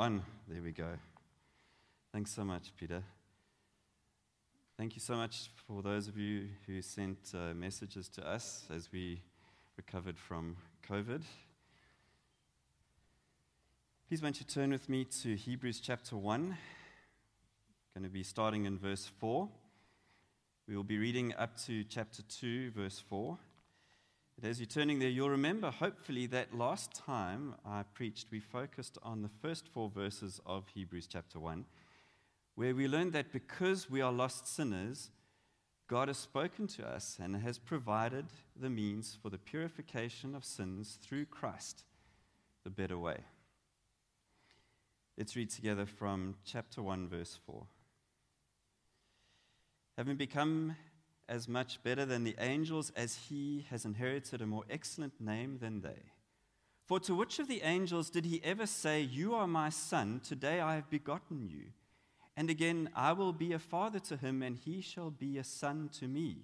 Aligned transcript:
on. 0.00 0.22
There 0.48 0.62
we 0.62 0.72
go. 0.72 0.88
Thanks 2.10 2.30
so 2.30 2.42
much, 2.42 2.72
Peter. 2.78 3.02
Thank 4.78 4.94
you 4.94 5.00
so 5.00 5.14
much 5.14 5.50
for 5.66 5.82
those 5.82 6.08
of 6.08 6.16
you 6.16 6.48
who 6.66 6.80
sent 6.80 7.18
uh, 7.34 7.52
messages 7.52 8.08
to 8.08 8.26
us 8.26 8.64
as 8.74 8.88
we 8.90 9.20
recovered 9.76 10.18
from 10.18 10.56
COVID. 10.88 11.20
Please, 14.08 14.22
won't 14.22 14.40
you 14.40 14.46
turn 14.46 14.70
with 14.70 14.88
me 14.88 15.04
to 15.22 15.36
Hebrews 15.36 15.80
chapter 15.80 16.16
1? 16.16 16.56
going 17.94 18.02
to 18.04 18.08
be 18.08 18.22
starting 18.22 18.64
in 18.64 18.78
verse 18.78 19.10
4. 19.18 19.50
We 20.66 20.76
will 20.76 20.82
be 20.82 20.96
reading 20.96 21.34
up 21.34 21.58
to 21.66 21.84
chapter 21.84 22.22
2, 22.22 22.70
verse 22.70 23.02
4. 23.06 23.36
But 24.40 24.48
as 24.48 24.58
you're 24.58 24.66
turning 24.66 25.00
there, 25.00 25.10
you'll 25.10 25.28
remember, 25.28 25.70
hopefully, 25.70 26.24
that 26.28 26.56
last 26.56 26.94
time 26.94 27.54
I 27.66 27.82
preached, 27.82 28.28
we 28.30 28.40
focused 28.40 28.96
on 29.02 29.20
the 29.20 29.28
first 29.28 29.68
four 29.68 29.90
verses 29.90 30.40
of 30.46 30.66
Hebrews 30.68 31.06
chapter 31.06 31.38
1, 31.38 31.66
where 32.54 32.74
we 32.74 32.88
learned 32.88 33.12
that 33.12 33.32
because 33.32 33.90
we 33.90 34.00
are 34.00 34.12
lost 34.12 34.46
sinners, 34.46 35.10
God 35.88 36.08
has 36.08 36.16
spoken 36.16 36.66
to 36.68 36.86
us 36.86 37.18
and 37.22 37.36
has 37.36 37.58
provided 37.58 38.26
the 38.58 38.70
means 38.70 39.18
for 39.20 39.28
the 39.28 39.36
purification 39.36 40.34
of 40.34 40.44
sins 40.44 40.98
through 41.02 41.26
Christ, 41.26 41.84
the 42.64 42.70
better 42.70 42.96
way. 42.96 43.18
Let's 45.18 45.36
read 45.36 45.50
together 45.50 45.84
from 45.84 46.36
chapter 46.46 46.80
1, 46.80 47.08
verse 47.08 47.38
4 47.44 47.66
having 50.00 50.16
become 50.16 50.74
as 51.30 51.48
much 51.48 51.82
better 51.84 52.04
than 52.04 52.24
the 52.24 52.34
angels 52.40 52.92
as 52.96 53.16
he 53.28 53.64
has 53.70 53.84
inherited 53.84 54.42
a 54.42 54.46
more 54.46 54.64
excellent 54.68 55.18
name 55.20 55.58
than 55.60 55.80
they. 55.80 56.10
For 56.84 56.98
to 57.00 57.14
which 57.14 57.38
of 57.38 57.46
the 57.46 57.62
angels 57.62 58.10
did 58.10 58.26
he 58.26 58.42
ever 58.42 58.66
say, 58.66 59.00
You 59.00 59.34
are 59.36 59.46
my 59.46 59.68
son, 59.68 60.20
today 60.24 60.60
I 60.60 60.74
have 60.74 60.90
begotten 60.90 61.48
you? 61.48 61.66
And 62.36 62.50
again, 62.50 62.90
I 62.96 63.12
will 63.12 63.32
be 63.32 63.52
a 63.52 63.60
father 63.60 64.00
to 64.00 64.16
him, 64.16 64.42
and 64.42 64.56
he 64.56 64.80
shall 64.80 65.10
be 65.10 65.38
a 65.38 65.44
son 65.44 65.88
to 66.00 66.08
me. 66.08 66.38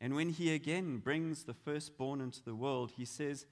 And 0.00 0.16
when 0.16 0.30
he 0.30 0.52
again 0.52 0.98
brings 0.98 1.44
the 1.44 1.54
firstborn 1.54 2.20
into 2.20 2.42
the 2.42 2.56
world, 2.56 2.92
he 2.96 3.04
says, 3.04 3.46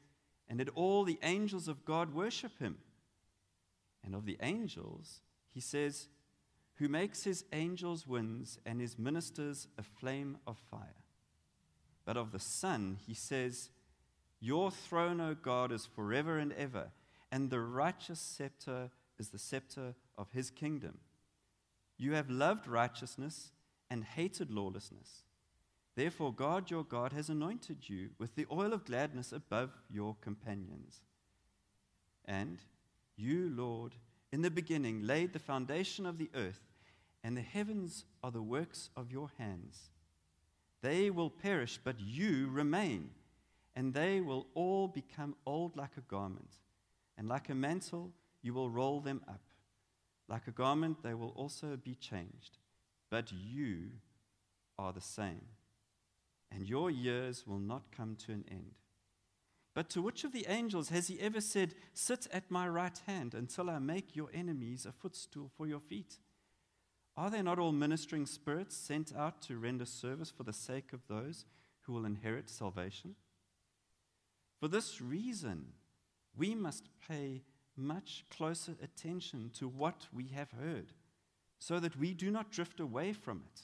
And 0.48 0.58
did 0.58 0.70
all 0.70 1.04
the 1.04 1.20
angels 1.22 1.68
of 1.68 1.84
God 1.84 2.12
worship 2.12 2.58
him? 2.58 2.78
And 4.04 4.16
of 4.16 4.26
the 4.26 4.38
angels, 4.42 5.20
he 5.54 5.60
says, 5.60 6.08
who 6.76 6.88
makes 6.88 7.24
his 7.24 7.44
angels 7.52 8.06
winds 8.06 8.58
and 8.64 8.80
his 8.80 8.98
ministers 8.98 9.68
a 9.78 9.82
flame 9.82 10.38
of 10.46 10.58
fire. 10.70 11.04
But 12.04 12.16
of 12.16 12.32
the 12.32 12.38
Son, 12.38 12.98
he 13.06 13.14
says, 13.14 13.70
Your 14.40 14.70
throne, 14.70 15.20
O 15.20 15.34
God, 15.34 15.70
is 15.70 15.86
forever 15.86 16.38
and 16.38 16.52
ever, 16.52 16.90
and 17.30 17.50
the 17.50 17.60
righteous 17.60 18.20
scepter 18.20 18.90
is 19.18 19.28
the 19.28 19.38
scepter 19.38 19.94
of 20.18 20.30
his 20.32 20.50
kingdom. 20.50 20.98
You 21.96 22.14
have 22.14 22.30
loved 22.30 22.66
righteousness 22.66 23.52
and 23.88 24.02
hated 24.02 24.50
lawlessness. 24.50 25.22
Therefore, 25.94 26.32
God 26.32 26.70
your 26.70 26.84
God 26.84 27.12
has 27.12 27.28
anointed 27.28 27.88
you 27.88 28.10
with 28.18 28.34
the 28.34 28.46
oil 28.50 28.72
of 28.72 28.84
gladness 28.84 29.32
above 29.32 29.70
your 29.90 30.16
companions. 30.20 31.02
And 32.24 32.58
you, 33.16 33.52
Lord, 33.54 33.94
in 34.32 34.42
the 34.42 34.50
beginning 34.50 35.06
laid 35.06 35.32
the 35.32 35.38
foundation 35.38 36.06
of 36.06 36.18
the 36.18 36.30
earth, 36.34 36.66
and 37.22 37.36
the 37.36 37.42
heavens 37.42 38.04
are 38.24 38.30
the 38.30 38.42
works 38.42 38.90
of 38.96 39.12
your 39.12 39.30
hands. 39.38 39.90
They 40.80 41.10
will 41.10 41.30
perish, 41.30 41.78
but 41.82 42.00
you 42.00 42.48
remain, 42.50 43.10
and 43.76 43.94
they 43.94 44.20
will 44.20 44.46
all 44.54 44.88
become 44.88 45.36
old 45.46 45.76
like 45.76 45.96
a 45.96 46.00
garment, 46.00 46.56
and 47.16 47.28
like 47.28 47.48
a 47.48 47.54
mantle 47.54 48.12
you 48.42 48.54
will 48.54 48.70
roll 48.70 49.00
them 49.00 49.22
up. 49.28 49.42
Like 50.28 50.48
a 50.48 50.52
garment, 50.52 51.02
they 51.02 51.14
will 51.14 51.34
also 51.36 51.76
be 51.76 51.94
changed, 51.94 52.58
but 53.10 53.30
you 53.30 53.90
are 54.78 54.92
the 54.92 55.00
same, 55.00 55.42
and 56.50 56.66
your 56.66 56.90
years 56.90 57.46
will 57.46 57.58
not 57.58 57.92
come 57.94 58.16
to 58.26 58.32
an 58.32 58.44
end. 58.50 58.81
But 59.74 59.88
to 59.90 60.02
which 60.02 60.24
of 60.24 60.32
the 60.32 60.46
angels 60.48 60.90
has 60.90 61.08
he 61.08 61.18
ever 61.20 61.40
said, 61.40 61.74
Sit 61.94 62.26
at 62.32 62.50
my 62.50 62.68
right 62.68 62.98
hand 63.06 63.34
until 63.34 63.70
I 63.70 63.78
make 63.78 64.14
your 64.14 64.28
enemies 64.34 64.84
a 64.84 64.92
footstool 64.92 65.50
for 65.56 65.66
your 65.66 65.80
feet? 65.80 66.18
Are 67.16 67.30
they 67.30 67.42
not 67.42 67.58
all 67.58 67.72
ministering 67.72 68.26
spirits 68.26 68.76
sent 68.76 69.14
out 69.14 69.40
to 69.42 69.58
render 69.58 69.86
service 69.86 70.30
for 70.30 70.42
the 70.42 70.52
sake 70.52 70.92
of 70.92 71.06
those 71.08 71.44
who 71.82 71.92
will 71.92 72.04
inherit 72.04 72.50
salvation? 72.50 73.14
For 74.60 74.68
this 74.68 75.00
reason, 75.00 75.72
we 76.36 76.54
must 76.54 76.88
pay 77.08 77.42
much 77.76 78.24
closer 78.30 78.76
attention 78.82 79.50
to 79.54 79.66
what 79.68 80.06
we 80.12 80.28
have 80.28 80.50
heard, 80.52 80.92
so 81.58 81.80
that 81.80 81.96
we 81.96 82.14
do 82.14 82.30
not 82.30 82.52
drift 82.52 82.80
away 82.80 83.12
from 83.12 83.42
it. 83.46 83.62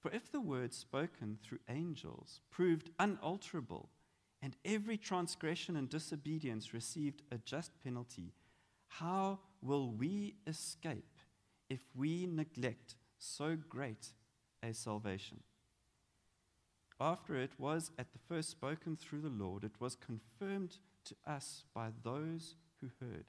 For 0.00 0.10
if 0.10 0.30
the 0.30 0.40
word 0.40 0.74
spoken 0.74 1.38
through 1.42 1.60
angels 1.68 2.40
proved 2.50 2.90
unalterable, 2.98 3.90
and 4.44 4.56
every 4.66 4.98
transgression 4.98 5.74
and 5.74 5.88
disobedience 5.88 6.74
received 6.74 7.22
a 7.32 7.38
just 7.46 7.70
penalty, 7.82 8.34
how 8.88 9.38
will 9.62 9.90
we 9.90 10.34
escape 10.46 11.16
if 11.70 11.80
we 11.96 12.26
neglect 12.26 12.94
so 13.18 13.56
great 13.70 14.08
a 14.62 14.74
salvation? 14.74 15.40
After 17.00 17.36
it 17.36 17.52
was 17.56 17.90
at 17.98 18.12
the 18.12 18.18
first 18.28 18.50
spoken 18.50 18.98
through 18.98 19.22
the 19.22 19.30
Lord, 19.30 19.64
it 19.64 19.80
was 19.80 19.96
confirmed 19.96 20.76
to 21.06 21.14
us 21.26 21.64
by 21.74 21.88
those 22.02 22.54
who 22.82 22.90
heard. 23.00 23.24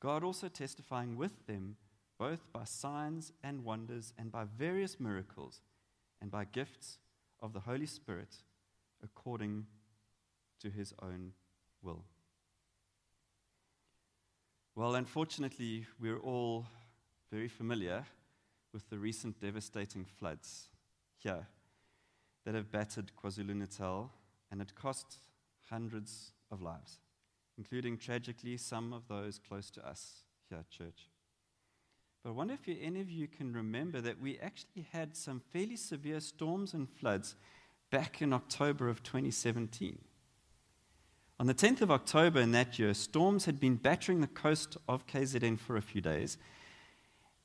God 0.00 0.22
also 0.22 0.48
testifying 0.48 1.16
with 1.16 1.46
them, 1.46 1.76
both 2.18 2.52
by 2.52 2.64
signs 2.64 3.32
and 3.42 3.64
wonders, 3.64 4.12
and 4.18 4.30
by 4.30 4.44
various 4.44 5.00
miracles, 5.00 5.62
and 6.20 6.30
by 6.30 6.44
gifts 6.44 6.98
of 7.40 7.54
the 7.54 7.60
Holy 7.60 7.86
Spirit, 7.86 8.36
according 9.02 9.64
to 10.60 10.70
his 10.70 10.92
own 11.02 11.32
will. 11.82 12.04
Well, 14.74 14.94
unfortunately, 14.94 15.86
we're 16.00 16.20
all 16.20 16.66
very 17.32 17.48
familiar 17.48 18.04
with 18.72 18.88
the 18.90 18.98
recent 18.98 19.40
devastating 19.40 20.04
floods 20.04 20.68
here 21.16 21.46
that 22.44 22.54
have 22.54 22.70
battered 22.70 23.12
KwaZulu 23.20 23.54
Natal 23.54 24.10
and 24.50 24.62
it 24.62 24.74
cost 24.74 25.18
hundreds 25.68 26.32
of 26.50 26.62
lives, 26.62 26.98
including 27.56 27.98
tragically 27.98 28.56
some 28.56 28.92
of 28.92 29.08
those 29.08 29.38
close 29.38 29.70
to 29.70 29.86
us 29.86 30.22
here 30.48 30.58
at 30.58 30.70
church. 30.70 31.08
But 32.22 32.30
I 32.30 32.32
wonder 32.32 32.54
if 32.54 32.76
any 32.80 33.00
of 33.00 33.10
you 33.10 33.26
can 33.28 33.52
remember 33.52 34.00
that 34.00 34.20
we 34.20 34.38
actually 34.38 34.86
had 34.92 35.16
some 35.16 35.40
fairly 35.52 35.76
severe 35.76 36.20
storms 36.20 36.74
and 36.74 36.88
floods 36.88 37.36
back 37.90 38.20
in 38.22 38.32
October 38.32 38.88
of 38.88 39.02
2017. 39.02 39.98
On 41.40 41.46
the 41.46 41.54
10th 41.54 41.82
of 41.82 41.90
October 41.90 42.40
in 42.40 42.50
that 42.52 42.80
year, 42.80 42.92
storms 42.94 43.44
had 43.44 43.60
been 43.60 43.76
battering 43.76 44.20
the 44.20 44.26
coast 44.26 44.76
of 44.88 45.06
KZN 45.06 45.58
for 45.60 45.76
a 45.76 45.82
few 45.82 46.00
days. 46.00 46.36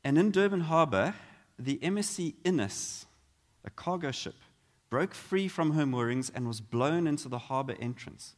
And 0.04 0.18
in 0.18 0.32
Durban 0.32 0.62
Harbour, 0.62 1.14
the 1.60 1.78
MSC 1.78 2.34
Ines, 2.44 3.06
a 3.64 3.70
cargo 3.70 4.10
ship, 4.10 4.36
broke 4.90 5.14
free 5.14 5.48
from 5.48 5.74
her 5.74 5.86
moorings 5.86 6.32
and 6.34 6.48
was 6.48 6.60
blown 6.60 7.06
into 7.06 7.30
the 7.30 7.38
harbour 7.38 7.76
entrance. 7.80 8.36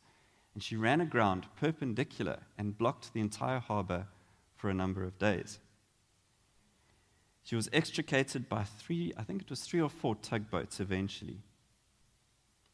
And 0.53 0.61
she 0.61 0.75
ran 0.75 0.99
aground 0.99 1.47
perpendicular 1.55 2.39
and 2.57 2.77
blocked 2.77 3.13
the 3.13 3.21
entire 3.21 3.59
harbour 3.59 4.07
for 4.57 4.69
a 4.69 4.73
number 4.73 5.05
of 5.05 5.17
days. 5.17 5.59
She 7.44 7.55
was 7.55 7.69
extricated 7.71 8.49
by 8.49 8.63
three, 8.63 9.13
I 9.15 9.23
think 9.23 9.41
it 9.41 9.49
was 9.49 9.61
three 9.61 9.79
or 9.79 9.89
four 9.89 10.15
tugboats 10.15 10.81
eventually. 10.81 11.39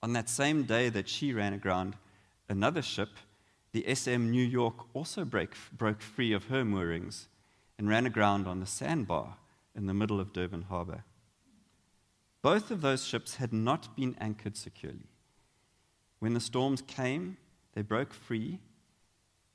On 0.02 0.14
that 0.14 0.30
same 0.30 0.64
day 0.64 0.90
that 0.90 1.10
she 1.10 1.34
ran 1.34 1.54
aground, 1.54 1.96
Another 2.52 2.82
ship, 2.82 3.12
the 3.72 3.86
SM 3.96 4.30
New 4.30 4.44
York, 4.44 4.94
also 4.94 5.24
break, 5.24 5.52
broke 5.72 6.02
free 6.02 6.34
of 6.34 6.48
her 6.48 6.66
moorings 6.66 7.30
and 7.78 7.88
ran 7.88 8.06
aground 8.06 8.46
on 8.46 8.60
the 8.60 8.66
sandbar 8.66 9.38
in 9.74 9.86
the 9.86 9.94
middle 9.94 10.20
of 10.20 10.34
Durban 10.34 10.64
Harbor. 10.64 11.06
Both 12.42 12.70
of 12.70 12.82
those 12.82 13.06
ships 13.06 13.36
had 13.36 13.54
not 13.54 13.96
been 13.96 14.18
anchored 14.20 14.58
securely. 14.58 15.08
When 16.20 16.34
the 16.34 16.42
storms 16.42 16.82
came, 16.82 17.38
they 17.72 17.84
broke 17.84 18.14
free, 18.14 18.60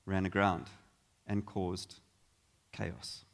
ran 0.07 0.25
aground, 0.25 0.71
and 1.27 1.45
caused 1.45 1.97
chaos. 2.73 3.27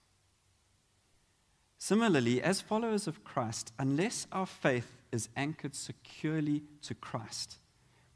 Similarly, 1.79 2.43
as 2.43 2.61
followers 2.61 3.07
of 3.07 3.23
Christ, 3.23 3.73
unless 3.79 4.27
our 4.33 4.47
faith 4.47 4.99
is 5.13 5.29
anchored 5.37 5.77
securely 5.77 6.65
to 6.81 6.97
Christ, 6.97 7.59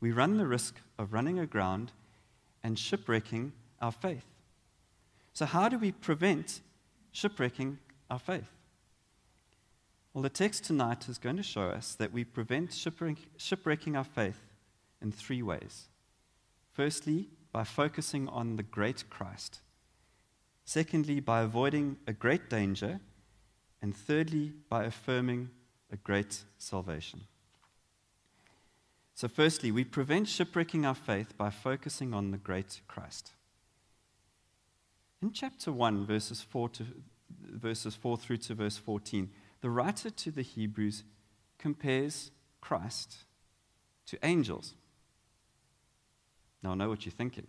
we 0.01 0.13
run 0.13 0.37
the 0.37 0.47
risk 0.47 0.77
of 0.99 1.13
running 1.13 1.39
aground 1.39 1.93
and 2.63 2.79
shipwrecking 2.79 3.53
our 3.81 3.93
faith. 3.93 4.27
So, 5.33 5.47
how 5.47 5.69
do 5.69 5.79
we 5.79 5.93
prevent 5.93 6.61
shipwrecking 7.13 7.79
our 8.11 8.19
faith? 8.19 8.51
Well, 10.13 10.23
the 10.23 10.31
text 10.31 10.65
tonight 10.65 11.09
is 11.09 11.19
going 11.19 11.37
to 11.37 11.43
show 11.43 11.69
us 11.69 11.95
that 11.97 12.13
we 12.13 12.25
prevent 12.25 12.73
shipwreck, 12.73 13.19
shipwrecking 13.37 13.97
our 13.97 14.05
faith 14.05 14.41
in 15.03 15.13
three 15.13 15.43
ways. 15.43 15.89
Firstly, 16.73 17.29
by 17.53 17.65
focusing 17.65 18.29
on 18.29 18.57
the 18.57 18.63
great 18.63 19.09
Christ. 19.11 19.61
Secondly, 20.65 21.21
by 21.21 21.43
avoiding 21.43 21.99
a 22.07 22.13
great 22.13 22.51
danger. 22.51 23.01
And 23.83 23.95
thirdly, 23.95 24.53
by 24.69 24.85
affirming 24.85 25.51
a 25.93 25.97
great 25.97 26.45
salvation. 26.59 27.21
So, 29.17 29.29
firstly, 29.29 29.73
we 29.73 29.83
prevent 29.83 30.29
shipwrecking 30.29 30.85
our 30.85 30.95
faith 30.95 31.39
by 31.39 31.49
focusing 31.49 32.13
on 32.13 32.33
the 32.33 32.37
great 32.37 32.83
Christ. 32.87 33.33
In 35.23 35.33
chapter 35.33 35.73
1, 35.73 36.05
verses 36.05 36.43
4, 36.43 36.69
to, 36.69 36.87
verses 37.51 37.95
4 37.95 38.19
through 38.19 38.37
to 38.37 38.55
verse 38.55 38.77
14, 38.77 39.31
the 39.63 39.71
writer 39.71 40.11
to 40.11 40.31
the 40.31 40.43
Hebrews 40.43 41.03
compares 41.59 42.31
Christ 42.61 43.25
to 44.09 44.19
angels. 44.23 44.75
Now, 46.63 46.73
I 46.73 46.75
know 46.75 46.91
what 46.91 47.07
you're 47.07 47.11
thinking. 47.11 47.47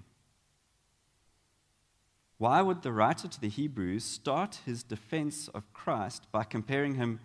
Why 2.37 2.61
would 2.61 2.81
the 2.81 2.93
writer 2.93 3.27
to 3.27 3.41
the 3.41 3.49
Hebrews 3.49 4.05
start 4.05 4.61
his 4.65 4.83
defense 4.83 5.49
of 5.49 5.73
Christ 5.73 6.31
by 6.31 6.45
comparing 6.45 6.95
him 6.95 7.19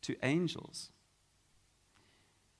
to 0.00 0.16
angels? 0.22 0.88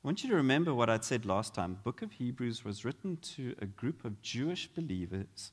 I 0.03 0.09
want 0.09 0.25
you 0.25 0.31
to 0.31 0.37
remember 0.37 0.75
what 0.75 0.91
I'd 0.91 1.05
said 1.05 1.25
last 1.25 1.55
time. 1.55 1.79
Book 1.85 2.03
of 2.03 2.11
Hebrews 2.11 2.65
was 2.65 2.85
written 2.85 3.19
to 3.19 3.55
a 3.63 3.67
group 3.67 4.05
of 4.05 4.21
Jewish 4.21 4.67
believers. 4.67 5.53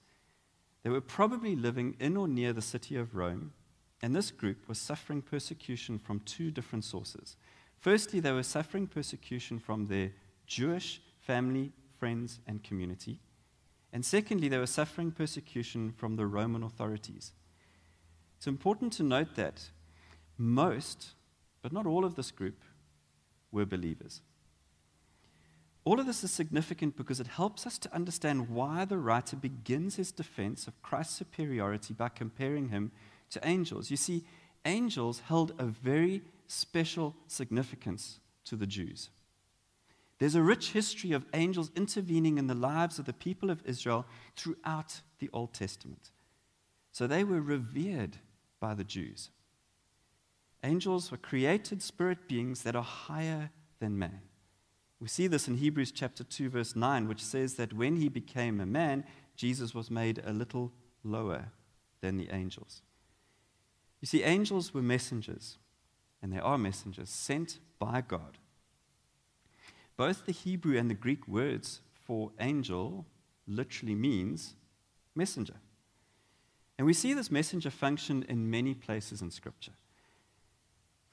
They 0.81 0.89
were 0.89 1.01
probably 1.01 1.55
living 1.55 1.95
in 1.99 2.17
or 2.17 2.27
near 2.27 2.51
the 2.51 2.61
city 2.63 2.95
of 2.95 3.13
Rome, 3.13 3.53
and 4.01 4.15
this 4.15 4.31
group 4.31 4.67
was 4.67 4.79
suffering 4.79 5.21
persecution 5.21 5.99
from 5.99 6.21
two 6.21 6.49
different 6.49 6.83
sources. 6.83 7.35
Firstly, 7.77 8.19
they 8.19 8.31
were 8.31 8.41
suffering 8.41 8.87
persecution 8.87 9.59
from 9.59 9.85
their 9.85 10.13
Jewish 10.47 10.99
family, 11.19 11.71
friends, 11.99 12.39
and 12.47 12.63
community. 12.63 13.19
And 13.93 14.03
secondly, 14.03 14.47
they 14.47 14.57
were 14.57 14.65
suffering 14.65 15.11
persecution 15.11 15.93
from 15.95 16.15
the 16.15 16.25
Roman 16.25 16.63
authorities. 16.63 17.33
It's 18.37 18.47
important 18.47 18.93
to 18.93 19.03
note 19.03 19.35
that 19.35 19.69
most, 20.39 21.09
but 21.61 21.71
not 21.71 21.85
all 21.85 22.03
of 22.03 22.15
this 22.15 22.31
group, 22.31 22.63
were 23.51 23.67
believers. 23.67 24.21
All 25.89 25.99
of 25.99 26.05
this 26.05 26.23
is 26.23 26.29
significant 26.29 26.95
because 26.95 27.19
it 27.19 27.25
helps 27.25 27.65
us 27.65 27.79
to 27.79 27.91
understand 27.95 28.49
why 28.51 28.85
the 28.85 28.99
writer 28.99 29.35
begins 29.35 29.95
his 29.95 30.11
defense 30.11 30.67
of 30.67 30.79
Christ's 30.83 31.15
superiority 31.15 31.95
by 31.95 32.09
comparing 32.09 32.69
him 32.69 32.91
to 33.31 33.43
angels. 33.43 33.89
You 33.89 33.97
see, 33.97 34.23
angels 34.65 35.21
held 35.21 35.53
a 35.57 35.65
very 35.65 36.21
special 36.45 37.15
significance 37.25 38.19
to 38.45 38.55
the 38.55 38.67
Jews. 38.67 39.09
There's 40.19 40.35
a 40.35 40.43
rich 40.43 40.73
history 40.73 41.11
of 41.11 41.25
angels 41.33 41.71
intervening 41.75 42.37
in 42.37 42.45
the 42.45 42.53
lives 42.53 42.99
of 42.99 43.05
the 43.05 43.11
people 43.11 43.49
of 43.49 43.63
Israel 43.65 44.05
throughout 44.35 45.01
the 45.17 45.31
Old 45.33 45.55
Testament. 45.55 46.11
So 46.91 47.07
they 47.07 47.23
were 47.23 47.41
revered 47.41 48.17
by 48.59 48.75
the 48.75 48.83
Jews. 48.83 49.31
Angels 50.63 51.09
were 51.09 51.17
created 51.17 51.81
spirit 51.81 52.27
beings 52.27 52.61
that 52.61 52.75
are 52.75 52.83
higher 52.83 53.49
than 53.79 53.97
man. 53.97 54.21
We 54.99 55.07
see 55.07 55.27
this 55.27 55.47
in 55.47 55.57
Hebrews 55.57 55.91
chapter 55.91 56.23
2, 56.23 56.49
verse 56.49 56.75
9, 56.75 57.07
which 57.07 57.23
says 57.23 57.55
that 57.55 57.73
when 57.73 57.95
he 57.95 58.09
became 58.09 58.59
a 58.59 58.65
man, 58.65 59.05
Jesus 59.35 59.73
was 59.73 59.89
made 59.89 60.21
a 60.25 60.33
little 60.33 60.73
lower 61.03 61.51
than 62.01 62.17
the 62.17 62.29
angels. 62.31 62.81
You 64.01 64.07
see, 64.07 64.23
angels 64.23 64.73
were 64.73 64.81
messengers, 64.81 65.57
and 66.21 66.33
they 66.33 66.39
are 66.39 66.57
messengers 66.57 67.09
sent 67.09 67.59
by 67.79 68.01
God. 68.01 68.37
Both 69.95 70.25
the 70.25 70.31
Hebrew 70.33 70.77
and 70.77 70.89
the 70.89 70.95
Greek 70.95 71.27
words 71.27 71.81
for 71.93 72.31
angel 72.39 73.05
literally 73.47 73.95
means 73.95 74.55
messenger. 75.15 75.55
And 76.77 76.85
we 76.85 76.93
see 76.93 77.13
this 77.13 77.31
messenger 77.31 77.69
function 77.69 78.23
in 78.29 78.49
many 78.49 78.73
places 78.73 79.21
in 79.21 79.31
Scripture. 79.31 79.73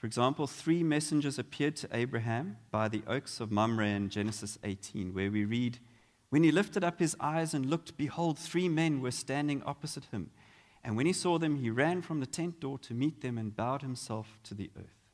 For 0.07 0.09
example, 0.09 0.47
three 0.47 0.85
messengers 0.85 1.37
appeared 1.37 1.75
to 1.79 1.89
Abraham 1.91 2.59
by 2.71 2.87
the 2.87 3.03
oaks 3.09 3.41
of 3.41 3.51
Mamre 3.51 3.89
in 3.89 4.09
Genesis 4.09 4.57
18, 4.63 5.13
where 5.13 5.33
we 5.33 5.45
read, 5.45 5.81
When 6.29 6.45
he 6.45 6.53
lifted 6.53 6.85
up 6.85 7.01
his 7.01 7.17
eyes 7.19 7.55
and 7.55 7.67
looked, 7.67 7.97
behold, 7.97 8.39
three 8.39 8.69
men 8.69 9.01
were 9.01 9.11
standing 9.11 9.65
opposite 9.65 10.05
him. 10.13 10.31
And 10.85 10.97
when 10.97 11.07
he 11.07 11.13
saw 11.13 11.41
them, 11.41 11.57
he 11.57 11.71
ran 11.71 12.03
from 12.03 12.21
the 12.21 12.27
tent 12.27 12.61
door 12.61 12.79
to 12.83 12.95
meet 12.95 13.21
them 13.21 13.37
and 13.37 13.57
bowed 13.57 13.83
himself 13.83 14.39
to 14.45 14.55
the 14.55 14.71
earth. 14.79 15.09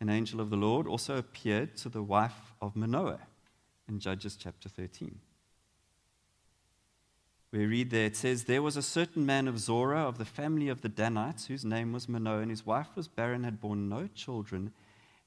An 0.00 0.08
angel 0.08 0.40
of 0.40 0.48
the 0.48 0.56
Lord 0.56 0.86
also 0.86 1.18
appeared 1.18 1.76
to 1.76 1.90
the 1.90 2.02
wife 2.02 2.54
of 2.62 2.74
Manoah 2.74 3.26
in 3.86 4.00
Judges 4.00 4.34
chapter 4.34 4.70
13. 4.70 5.20
We 7.54 7.66
read 7.66 7.90
there, 7.90 8.06
it 8.06 8.16
says, 8.16 8.44
There 8.44 8.62
was 8.62 8.76
a 8.76 8.82
certain 8.82 9.24
man 9.24 9.46
of 9.46 9.60
Zorah 9.60 10.08
of 10.08 10.18
the 10.18 10.24
family 10.24 10.68
of 10.68 10.80
the 10.80 10.88
Danites, 10.88 11.46
whose 11.46 11.64
name 11.64 11.92
was 11.92 12.08
Manoah, 12.08 12.40
and 12.40 12.50
his 12.50 12.66
wife 12.66 12.88
was 12.96 13.06
barren, 13.06 13.44
had 13.44 13.60
borne 13.60 13.88
no 13.88 14.08
children. 14.12 14.72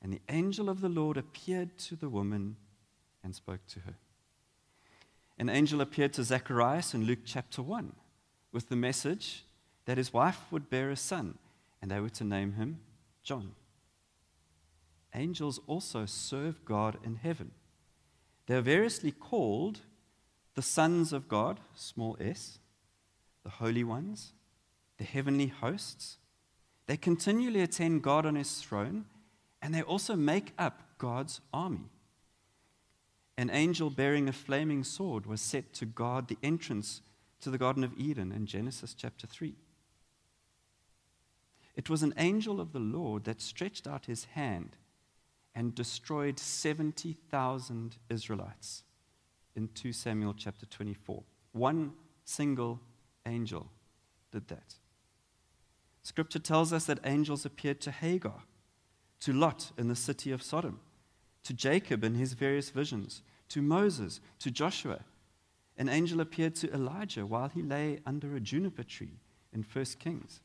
And 0.01 0.11
the 0.11 0.19
angel 0.27 0.67
of 0.67 0.81
the 0.81 0.89
Lord 0.89 1.15
appeared 1.15 1.77
to 1.77 1.95
the 1.95 2.09
woman 2.09 2.57
and 3.23 3.33
spoke 3.33 3.65
to 3.67 3.79
her. 3.79 3.93
An 5.39 5.47
angel 5.47 5.79
appeared 5.79 6.11
to 6.13 6.23
Zacharias 6.25 6.93
in 6.93 7.05
Luke 7.05 7.21
chapter 7.23 7.61
1 7.61 7.93
with 8.51 8.67
the 8.67 8.75
message 8.75 9.45
that 9.85 9.97
his 9.97 10.11
wife 10.11 10.51
would 10.51 10.69
bear 10.69 10.89
a 10.89 10.97
son, 10.97 11.37
and 11.81 11.89
they 11.89 12.01
were 12.01 12.09
to 12.09 12.25
name 12.25 12.55
him 12.55 12.81
John. 13.23 13.53
Angels 15.15 15.61
also 15.65 16.05
serve 16.05 16.65
God 16.65 16.97
in 17.05 17.15
heaven. 17.15 17.51
They 18.47 18.55
are 18.55 18.61
variously 18.61 19.11
called 19.11 19.79
the 20.57 20.63
sons 20.63 21.13
of 21.13 21.27
God, 21.27 21.59
small 21.75 22.17
s, 22.19 22.57
the 23.43 23.49
holy 23.51 23.83
ones, 23.83 24.33
the 24.97 25.03
heavenly 25.03 25.45
hosts. 25.45 26.17
They 26.87 26.97
continually 26.97 27.61
attend 27.61 28.01
God 28.01 28.25
on 28.25 28.33
his 28.33 28.59
throne, 28.59 29.05
and 29.61 29.71
they 29.71 29.83
also 29.83 30.15
make 30.15 30.53
up 30.57 30.81
God's 30.97 31.41
army. 31.53 31.91
An 33.37 33.51
angel 33.51 33.91
bearing 33.91 34.27
a 34.27 34.33
flaming 34.33 34.83
sword 34.83 35.27
was 35.27 35.41
set 35.41 35.73
to 35.75 35.85
guard 35.85 36.27
the 36.27 36.39
entrance 36.41 37.03
to 37.41 37.51
the 37.51 37.59
Garden 37.59 37.83
of 37.83 37.95
Eden 37.95 38.31
in 38.31 38.47
Genesis 38.47 38.95
chapter 38.95 39.27
3. 39.27 39.53
It 41.75 41.87
was 41.87 42.01
an 42.01 42.15
angel 42.17 42.59
of 42.59 42.73
the 42.73 42.79
Lord 42.79 43.25
that 43.25 43.41
stretched 43.41 43.85
out 43.85 44.07
his 44.07 44.25
hand 44.33 44.75
and 45.53 45.75
destroyed 45.75 46.39
70,000 46.39 47.97
Israelites 48.09 48.81
in 49.57 49.67
2 49.73 49.91
Samuel 49.91 50.35
chapter 50.37 50.67
24. 50.67 51.23
One 51.51 51.93
single 52.23 52.79
angel 53.25 53.67
did 54.31 54.47
that. 54.49 54.75
Scripture 56.03 56.39
tells 56.39 56.71
us 56.71 56.85
that 56.85 56.99
angels 57.03 57.43
appeared 57.43 57.81
to 57.81 57.91
Hagar, 57.91 58.43
to 59.19 59.33
Lot 59.33 59.71
in 59.77 59.87
the 59.87 59.95
city 59.95 60.31
of 60.31 60.43
Sodom, 60.43 60.79
to 61.43 61.53
Jacob 61.53 62.03
in 62.03 62.13
his 62.15 62.33
various 62.33 62.69
visions, 62.69 63.23
to 63.49 63.61
Moses, 63.61 64.21
to 64.39 64.51
Joshua. 64.51 64.99
An 65.75 65.89
angel 65.89 66.21
appeared 66.21 66.55
to 66.55 66.71
Elijah 66.71 67.25
while 67.25 67.49
he 67.49 67.61
lay 67.61 67.99
under 68.05 68.35
a 68.35 68.39
juniper 68.39 68.83
tree 68.83 69.19
in 69.51 69.63
1 69.63 69.85
Kings. 69.99 70.41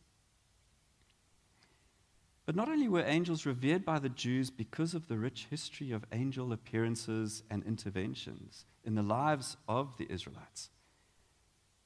But 2.44 2.56
not 2.56 2.68
only 2.68 2.88
were 2.88 3.04
angels 3.04 3.46
revered 3.46 3.84
by 3.84 3.98
the 3.98 4.08
Jews 4.08 4.50
because 4.50 4.94
of 4.94 5.06
the 5.06 5.16
rich 5.16 5.46
history 5.48 5.92
of 5.92 6.04
angel 6.12 6.52
appearances 6.52 7.44
and 7.48 7.62
interventions 7.64 8.64
in 8.84 8.94
the 8.94 9.02
lives 9.02 9.56
of 9.68 9.96
the 9.96 10.10
Israelites, 10.10 10.70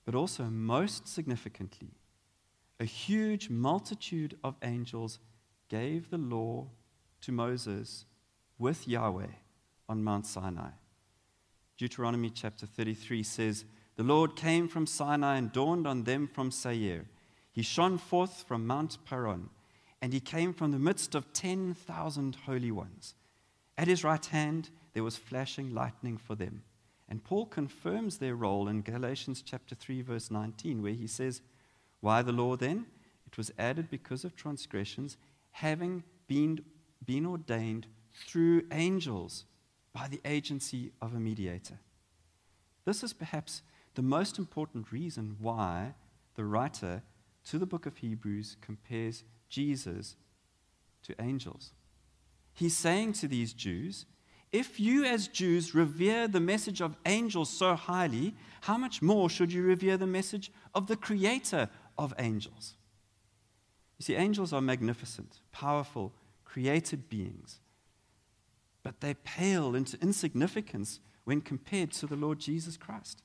but 0.07 0.15
also, 0.15 0.45
most 0.45 1.09
significantly, 1.09 1.91
a 2.79 2.85
huge 2.85 3.51
multitude 3.51 4.39
of 4.45 4.55
angels 4.63 5.19
gave 5.69 6.11
the 6.11 6.19
law 6.19 6.69
to 7.23 7.33
Moses 7.33 8.05
with 8.59 8.87
Yahweh 8.87 9.27
on 9.89 10.05
Mount 10.05 10.27
Sinai. 10.27 10.71
Deuteronomy 11.77 12.31
chapter 12.31 12.67
33 12.67 13.23
says, 13.23 13.65
The 13.97 14.03
Lord 14.03 14.37
came 14.37 14.69
from 14.69 14.87
Sinai 14.87 15.37
and 15.37 15.53
dawned 15.53 15.87
on 15.87 16.05
them 16.05 16.29
from 16.29 16.51
Seir. 16.51 17.07
He 17.53 17.63
shone 17.63 17.99
forth 17.99 18.45
from 18.47 18.67
Mount 18.67 18.99
Paran 19.05 19.51
and 20.01 20.13
he 20.13 20.21
came 20.21 20.53
from 20.53 20.73
the 20.73 20.79
midst 20.79 21.15
of 21.15 21.33
10,000 21.33 22.37
holy 22.47 22.71
ones. 22.71 23.15
At 23.79 23.89
his 23.89 24.05
right 24.05 24.25
hand, 24.25 24.71
there 24.93 25.05
was 25.05 25.17
flashing 25.17 25.75
lightning 25.75 26.17
for 26.17 26.35
them. 26.35 26.63
And 27.09 27.23
Paul 27.23 27.47
confirms 27.47 28.19
their 28.19 28.35
role 28.35 28.69
in 28.69 28.83
Galatians 28.83 29.43
chapter 29.45 29.75
3, 29.75 30.03
verse 30.03 30.31
19, 30.31 30.83
where 30.83 30.93
he 30.93 31.07
says, 31.07 31.41
Why 32.01 32.23
the 32.23 32.33
law 32.33 32.57
then? 32.57 32.87
It 33.27 33.37
was 33.37 33.53
added 33.59 33.91
because 33.91 34.25
of 34.25 34.35
transgressions, 34.35 35.17
having 35.53 36.03
been, 36.27 36.65
been 37.05 37.27
ordained 37.27 37.87
through 38.27 38.65
angels 38.73 39.45
by 39.93 40.09
the 40.09 40.21
agency 40.25 40.93
of 41.01 41.15
a 41.15 41.21
mediator. 41.21 41.79
This 42.85 43.03
is 43.03 43.13
perhaps 43.13 43.63
the 43.95 44.03
most 44.03 44.39
important 44.39 44.93
reason 44.93 45.37
why 45.41 45.95
the 46.35 46.45
writer 46.45 47.03
to 47.47 47.59
the 47.59 47.67
book 47.67 47.87
of 47.87 47.97
Hebrews 47.97 48.57
compares 48.61 49.25
Jesus 49.49 50.17
to 51.03 51.15
angels. 51.21 51.73
He's 52.53 52.77
saying 52.77 53.15
to 53.15 53.29
these 53.29 53.53
Jews, 53.53 54.07
If 54.51 54.81
you, 54.81 55.05
as 55.05 55.29
Jews, 55.29 55.75
revere 55.75 56.27
the 56.27 56.41
message 56.41 56.81
of 56.81 56.97
angels 57.05 57.51
so 57.51 57.75
highly, 57.75 58.35
how 58.63 58.77
much 58.77 59.03
more 59.03 59.29
should 59.29 59.53
you 59.53 59.63
revere 59.63 59.97
the 59.97 60.07
message 60.07 60.51
of 60.75 60.87
the 60.87 60.97
creator 60.97 61.69
of 61.99 62.15
angels? 62.19 62.75
You 63.99 64.05
see, 64.05 64.15
angels 64.15 64.53
are 64.53 64.61
magnificent, 64.61 65.41
powerful, 65.53 66.13
created 66.45 67.09
beings, 67.09 67.61
but 68.83 69.01
they 69.01 69.15
pale 69.15 69.75
into 69.75 70.01
insignificance 70.01 71.01
when 71.25 71.41
compared 71.41 71.93
to 71.93 72.07
the 72.07 72.17
Lord 72.17 72.39
Jesus 72.39 72.77
Christ. 72.77 73.23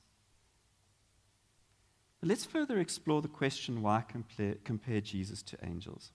But 2.22 2.28
let's 2.28 2.44
further 2.44 2.78
explore 2.78 3.20
the 3.20 3.26
question 3.26 3.82
why 3.82 4.04
compare, 4.06 4.54
compare 4.62 5.00
Jesus 5.00 5.42
to 5.42 5.58
angels. 5.64 6.12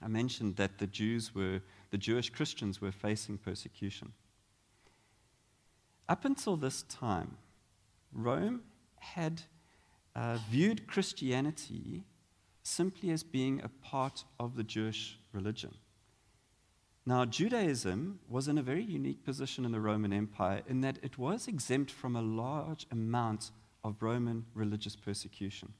I 0.00 0.08
mentioned 0.08 0.56
that 0.56 0.78
the 0.78 0.86
Jews 0.86 1.34
were, 1.34 1.60
the 1.90 1.98
Jewish 1.98 2.30
Christians 2.30 2.80
were 2.80 2.90
facing 2.90 3.36
persecution. 3.36 4.12
Up 6.08 6.24
until 6.24 6.56
this 6.56 6.84
time, 6.84 7.36
Rome 8.14 8.62
had 8.96 9.42
uh, 10.16 10.38
viewed 10.50 10.86
Christianity 10.86 12.04
simply 12.62 13.10
as 13.10 13.22
being 13.22 13.60
a 13.60 13.68
part 13.68 14.24
of 14.38 14.56
the 14.56 14.64
Jewish 14.64 15.18
religion. 15.34 15.74
Now, 17.04 17.26
Judaism 17.26 18.20
was 18.26 18.48
in 18.48 18.56
a 18.56 18.62
very 18.62 18.84
unique 18.84 19.22
position 19.22 19.66
in 19.66 19.72
the 19.72 19.80
Roman 19.80 20.14
Empire 20.14 20.62
in 20.66 20.80
that 20.80 20.98
it 21.02 21.18
was 21.18 21.46
exempt 21.46 21.90
from 21.90 22.16
a 22.16 22.22
large 22.22 22.86
amount 22.90 23.50
of 23.84 24.02
Roman 24.02 24.46
religious 24.54 24.96
persecution. 24.96 25.72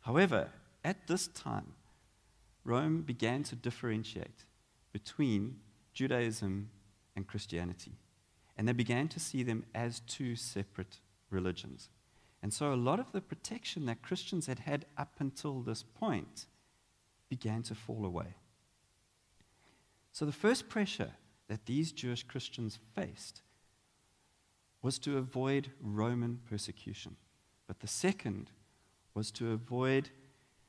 However, 0.00 0.48
at 0.84 1.06
this 1.06 1.28
time, 1.28 1.74
Rome 2.64 3.02
began 3.02 3.42
to 3.44 3.56
differentiate 3.56 4.44
between 4.92 5.56
Judaism 5.92 6.70
and 7.16 7.26
Christianity. 7.26 7.92
And 8.56 8.68
they 8.68 8.72
began 8.72 9.08
to 9.08 9.20
see 9.20 9.42
them 9.42 9.64
as 9.74 10.00
two 10.00 10.36
separate 10.36 11.00
religions. 11.30 11.88
And 12.42 12.52
so 12.52 12.72
a 12.72 12.74
lot 12.74 13.00
of 13.00 13.12
the 13.12 13.20
protection 13.20 13.86
that 13.86 14.02
Christians 14.02 14.46
had 14.46 14.60
had 14.60 14.86
up 14.96 15.14
until 15.18 15.60
this 15.60 15.82
point 15.82 16.46
began 17.28 17.62
to 17.64 17.74
fall 17.74 18.04
away. 18.04 18.34
So 20.12 20.24
the 20.24 20.32
first 20.32 20.68
pressure 20.68 21.12
that 21.48 21.66
these 21.66 21.92
Jewish 21.92 22.22
Christians 22.22 22.78
faced 22.94 23.42
was 24.82 24.98
to 25.00 25.18
avoid 25.18 25.70
Roman 25.80 26.40
persecution. 26.48 27.16
But 27.66 27.80
the 27.80 27.86
second 27.86 28.50
was 29.14 29.30
to 29.32 29.52
avoid 29.52 30.10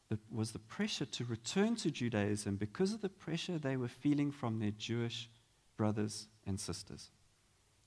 the, 0.10 0.20
was 0.30 0.52
the 0.52 0.60
pressure 0.60 1.06
to 1.06 1.26
return 1.26 1.76
to 1.78 1.90
Judaism 1.90 2.58
because 2.58 2.94
of 2.94 3.02
the 3.02 3.10
pressure 3.10 3.58
they 3.58 3.78
were 3.78 3.88
feeling 3.88 4.32
from 4.32 4.60
their 4.60 4.72
Jewish 4.72 5.30
brothers 5.78 6.28
and 6.46 6.60
sisters. 6.60 7.10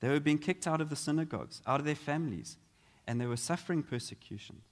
They 0.01 0.09
were 0.09 0.21
being 0.21 0.39
kicked 0.39 0.67
out 0.67 0.81
of 0.81 0.91
the 0.91 0.97
synagogues, 0.97 1.61
out 1.67 1.81
of 1.81 1.87
their 1.87 1.95
families, 1.95 2.57
and 3.07 3.21
they 3.21 3.27
were 3.27 3.37
suffering 3.37 3.83
persecution. 3.83 4.63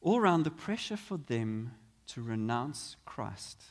All 0.00 0.18
around, 0.18 0.42
the 0.42 0.50
pressure 0.50 0.96
for 0.96 1.18
them 1.18 1.72
to 2.08 2.22
renounce 2.22 2.96
Christ 3.04 3.62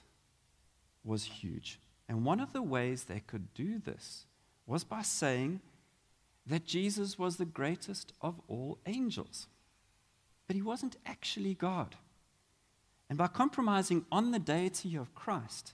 was 1.03 1.25
huge. 1.25 1.79
And 2.09 2.25
one 2.25 2.39
of 2.39 2.53
the 2.53 2.63
ways 2.63 3.03
they 3.03 3.19
could 3.19 3.53
do 3.53 3.77
this 3.77 4.25
was 4.65 4.83
by 4.83 5.03
saying 5.03 5.61
that 6.45 6.65
Jesus 6.65 7.19
was 7.19 7.37
the 7.37 7.45
greatest 7.45 8.11
of 8.19 8.41
all 8.47 8.79
angels. 8.87 9.47
But 10.47 10.55
he 10.55 10.61
wasn't 10.63 10.97
actually 11.05 11.53
God. 11.53 11.95
And 13.07 13.17
by 13.17 13.27
compromising 13.27 14.05
on 14.11 14.31
the 14.31 14.39
deity 14.39 14.95
of 14.95 15.13
Christ, 15.13 15.73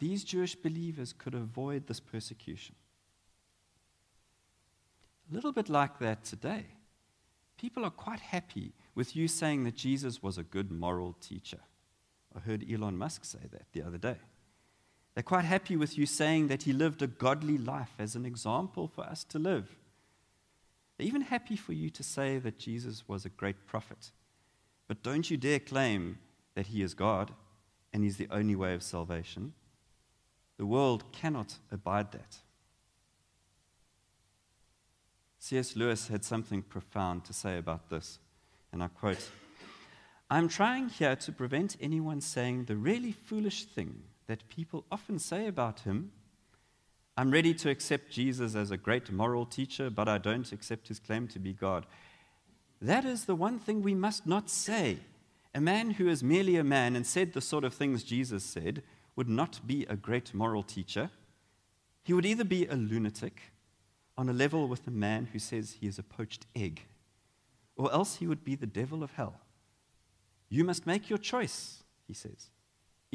these 0.00 0.24
Jewish 0.24 0.56
believers 0.56 1.12
could 1.12 1.34
avoid 1.34 1.86
this 1.86 2.00
persecution. 2.00 2.74
A 5.30 5.34
little 5.34 5.52
bit 5.52 5.68
like 5.68 6.00
that 6.00 6.24
today. 6.24 6.66
People 7.56 7.84
are 7.84 7.90
quite 7.90 8.20
happy 8.20 8.72
with 8.96 9.14
you 9.14 9.28
saying 9.28 9.62
that 9.64 9.76
Jesus 9.76 10.20
was 10.22 10.36
a 10.36 10.42
good 10.42 10.72
moral 10.72 11.14
teacher. 11.20 11.60
I 12.34 12.40
heard 12.40 12.66
Elon 12.70 12.98
Musk 12.98 13.24
say 13.24 13.46
that 13.52 13.66
the 13.72 13.82
other 13.82 13.98
day. 13.98 14.16
They're 15.16 15.22
quite 15.22 15.46
happy 15.46 15.78
with 15.78 15.96
you 15.96 16.04
saying 16.04 16.48
that 16.48 16.64
he 16.64 16.74
lived 16.74 17.00
a 17.00 17.06
godly 17.06 17.56
life 17.56 17.94
as 17.98 18.16
an 18.16 18.26
example 18.26 18.86
for 18.86 19.02
us 19.04 19.24
to 19.24 19.38
live. 19.38 19.74
They're 20.96 21.06
even 21.06 21.22
happy 21.22 21.56
for 21.56 21.72
you 21.72 21.88
to 21.88 22.02
say 22.02 22.36
that 22.36 22.58
Jesus 22.58 23.08
was 23.08 23.24
a 23.24 23.30
great 23.30 23.66
prophet. 23.66 24.10
But 24.86 25.02
don't 25.02 25.30
you 25.30 25.38
dare 25.38 25.58
claim 25.58 26.18
that 26.54 26.66
he 26.66 26.82
is 26.82 26.92
God 26.92 27.32
and 27.94 28.04
he's 28.04 28.18
the 28.18 28.28
only 28.30 28.54
way 28.54 28.74
of 28.74 28.82
salvation. 28.82 29.54
The 30.58 30.66
world 30.66 31.10
cannot 31.12 31.54
abide 31.72 32.12
that. 32.12 32.36
C.S. 35.38 35.76
Lewis 35.76 36.08
had 36.08 36.26
something 36.26 36.60
profound 36.60 37.24
to 37.24 37.32
say 37.32 37.56
about 37.56 37.88
this, 37.88 38.18
and 38.70 38.82
I 38.82 38.88
quote 38.88 39.30
I'm 40.28 40.48
trying 40.48 40.90
here 40.90 41.16
to 41.16 41.32
prevent 41.32 41.78
anyone 41.80 42.20
saying 42.20 42.64
the 42.64 42.76
really 42.76 43.12
foolish 43.12 43.64
thing 43.64 44.02
that 44.26 44.48
people 44.48 44.84
often 44.90 45.18
say 45.18 45.46
about 45.46 45.80
him. 45.80 46.12
I'm 47.16 47.30
ready 47.30 47.54
to 47.54 47.70
accept 47.70 48.10
Jesus 48.10 48.54
as 48.54 48.70
a 48.70 48.76
great 48.76 49.10
moral 49.10 49.46
teacher, 49.46 49.88
but 49.88 50.08
I 50.08 50.18
don't 50.18 50.52
accept 50.52 50.88
his 50.88 50.98
claim 50.98 51.28
to 51.28 51.38
be 51.38 51.52
God. 51.52 51.86
That 52.80 53.04
is 53.04 53.24
the 53.24 53.34
one 53.34 53.58
thing 53.58 53.82
we 53.82 53.94
must 53.94 54.26
not 54.26 54.50
say. 54.50 54.98
A 55.54 55.60
man 55.60 55.92
who 55.92 56.08
is 56.08 56.22
merely 56.22 56.56
a 56.56 56.64
man 56.64 56.94
and 56.94 57.06
said 57.06 57.32
the 57.32 57.40
sort 57.40 57.64
of 57.64 57.72
things 57.72 58.02
Jesus 58.02 58.44
said 58.44 58.82
would 59.14 59.28
not 59.28 59.66
be 59.66 59.86
a 59.88 59.96
great 59.96 60.34
moral 60.34 60.62
teacher. 60.62 61.10
He 62.04 62.12
would 62.12 62.26
either 62.26 62.44
be 62.44 62.66
a 62.66 62.74
lunatic 62.74 63.40
on 64.18 64.28
a 64.28 64.34
level 64.34 64.68
with 64.68 64.86
a 64.86 64.90
man 64.90 65.28
who 65.32 65.38
says 65.38 65.78
he 65.80 65.86
is 65.86 65.98
a 65.98 66.02
poached 66.02 66.46
egg, 66.54 66.82
or 67.76 67.90
else 67.92 68.16
he 68.16 68.26
would 68.26 68.44
be 68.44 68.54
the 68.54 68.66
devil 68.66 69.02
of 69.02 69.12
hell. 69.12 69.40
You 70.48 70.64
must 70.64 70.86
make 70.86 71.08
your 71.08 71.18
choice, 71.18 71.82
he 72.06 72.12
says. 72.12 72.50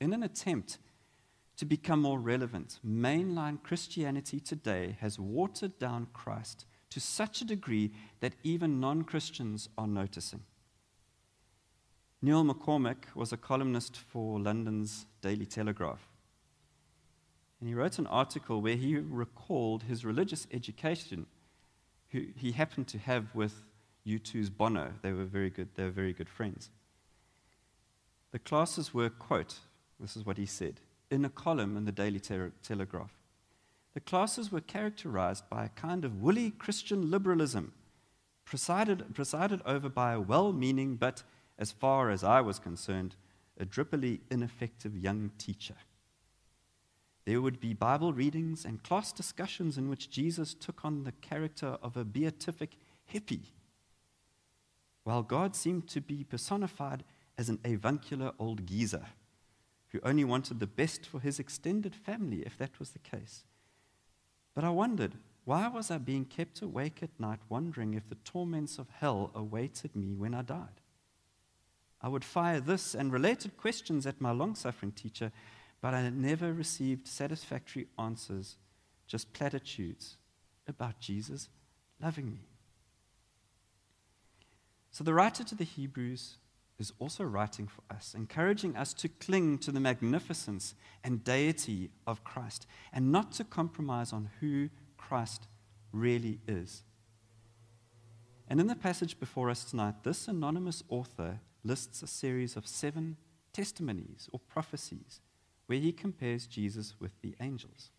in 0.00 0.12
an 0.12 0.22
attempt 0.22 0.78
to 1.56 1.64
become 1.64 2.02
more 2.02 2.18
relevant, 2.18 2.78
mainline 2.86 3.62
Christianity 3.62 4.40
today 4.40 4.96
has 5.00 5.18
watered 5.18 5.78
down 5.78 6.08
Christ 6.12 6.66
to 6.90 7.00
such 7.00 7.40
a 7.40 7.46
degree 7.46 7.92
that 8.20 8.34
even 8.42 8.80
non 8.80 9.02
Christians 9.02 9.68
are 9.76 9.86
noticing. 9.86 10.42
Neil 12.22 12.44
McCormick 12.44 13.14
was 13.14 13.32
a 13.32 13.36
columnist 13.36 13.96
for 13.96 14.40
London's 14.40 15.06
Daily 15.20 15.46
Telegraph. 15.46 16.08
And 17.60 17.68
he 17.68 17.74
wrote 17.74 17.98
an 17.98 18.06
article 18.06 18.60
where 18.60 18.76
he 18.76 18.96
recalled 18.96 19.84
his 19.84 20.04
religious 20.04 20.46
education, 20.52 21.26
who 22.10 22.26
he 22.36 22.52
happened 22.52 22.88
to 22.88 22.98
have 22.98 23.34
with 23.34 23.62
U2's 24.06 24.50
Bono. 24.50 24.92
They 25.02 25.12
were 25.12 25.24
very 25.24 25.50
good, 25.50 25.68
they 25.74 25.84
were 25.84 25.90
very 25.90 26.12
good 26.12 26.28
friends. 26.28 26.70
The 28.32 28.38
classes 28.38 28.92
were, 28.92 29.08
quote, 29.08 29.60
this 30.00 30.16
is 30.16 30.26
what 30.26 30.38
he 30.38 30.46
said, 30.46 30.80
in 31.10 31.24
a 31.24 31.30
column 31.30 31.76
in 31.76 31.84
the 31.84 31.92
Daily 31.92 32.20
Telegraph. 32.20 33.12
The 33.94 34.00
classes 34.00 34.52
were 34.52 34.60
characterized 34.60 35.48
by 35.48 35.64
a 35.64 35.70
kind 35.70 36.04
of 36.04 36.20
woolly 36.20 36.50
Christian 36.50 37.10
liberalism, 37.10 37.72
presided, 38.44 39.14
presided 39.14 39.62
over 39.64 39.88
by 39.88 40.12
a 40.12 40.20
well 40.20 40.52
meaning 40.52 40.96
but, 40.96 41.22
as 41.58 41.72
far 41.72 42.10
as 42.10 42.22
I 42.22 42.42
was 42.42 42.58
concerned, 42.58 43.16
a 43.58 43.64
drippily 43.64 44.20
ineffective 44.30 44.94
young 44.96 45.30
teacher. 45.38 45.76
There 47.24 47.40
would 47.40 47.58
be 47.58 47.72
Bible 47.72 48.12
readings 48.12 48.64
and 48.64 48.82
class 48.82 49.12
discussions 49.12 49.78
in 49.78 49.88
which 49.88 50.10
Jesus 50.10 50.54
took 50.54 50.84
on 50.84 51.04
the 51.04 51.12
character 51.12 51.78
of 51.82 51.96
a 51.96 52.04
beatific 52.04 52.76
hippie, 53.12 53.50
while 55.04 55.22
God 55.22 55.56
seemed 55.56 55.88
to 55.88 56.00
be 56.00 56.22
personified 56.22 57.02
as 57.38 57.48
an 57.48 57.58
avuncular 57.64 58.32
old 58.38 58.66
geezer 58.66 59.06
who 59.96 60.08
only 60.08 60.24
wanted 60.24 60.60
the 60.60 60.66
best 60.66 61.06
for 61.06 61.20
his 61.20 61.38
extended 61.38 61.94
family, 61.94 62.42
if 62.44 62.58
that 62.58 62.78
was 62.78 62.90
the 62.90 62.98
case. 62.98 63.44
But 64.54 64.64
I 64.64 64.70
wondered, 64.70 65.14
why 65.44 65.68
was 65.68 65.90
I 65.90 65.98
being 65.98 66.24
kept 66.24 66.60
awake 66.60 67.02
at 67.02 67.18
night 67.18 67.40
wondering 67.48 67.94
if 67.94 68.08
the 68.08 68.16
torments 68.16 68.78
of 68.78 68.88
hell 68.90 69.30
awaited 69.34 69.94
me 69.96 70.14
when 70.14 70.34
I 70.34 70.42
died? 70.42 70.80
I 72.02 72.08
would 72.08 72.24
fire 72.24 72.60
this 72.60 72.94
and 72.94 73.12
related 73.12 73.56
questions 73.56 74.06
at 74.06 74.20
my 74.20 74.32
long 74.32 74.54
suffering 74.54 74.92
teacher, 74.92 75.32
but 75.80 75.94
I 75.94 76.08
never 76.10 76.52
received 76.52 77.06
satisfactory 77.06 77.86
answers, 77.98 78.56
just 79.06 79.32
platitudes 79.32 80.16
about 80.68 81.00
Jesus 81.00 81.48
loving 82.02 82.30
me. 82.32 82.40
So 84.90 85.04
the 85.04 85.14
writer 85.14 85.44
to 85.44 85.54
the 85.54 85.64
Hebrews 85.64 86.36
is 86.78 86.92
also 86.98 87.24
writing 87.24 87.66
for 87.66 87.82
us, 87.94 88.14
encouraging 88.14 88.76
us 88.76 88.92
to 88.94 89.08
cling 89.08 89.58
to 89.58 89.72
the 89.72 89.80
magnificence 89.80 90.74
and 91.02 91.24
deity 91.24 91.90
of 92.06 92.24
Christ 92.24 92.66
and 92.92 93.10
not 93.10 93.32
to 93.32 93.44
compromise 93.44 94.12
on 94.12 94.30
who 94.40 94.68
Christ 94.96 95.48
really 95.92 96.40
is. 96.46 96.82
And 98.48 98.60
in 98.60 98.66
the 98.66 98.76
passage 98.76 99.18
before 99.18 99.50
us 99.50 99.64
tonight, 99.64 100.04
this 100.04 100.28
anonymous 100.28 100.84
author 100.88 101.40
lists 101.64 102.02
a 102.02 102.06
series 102.06 102.56
of 102.56 102.66
seven 102.66 103.16
testimonies 103.52 104.28
or 104.32 104.38
prophecies 104.38 105.20
where 105.66 105.78
he 105.78 105.92
compares 105.92 106.46
Jesus 106.46 106.94
with 107.00 107.20
the 107.22 107.34
angels. 107.40 107.90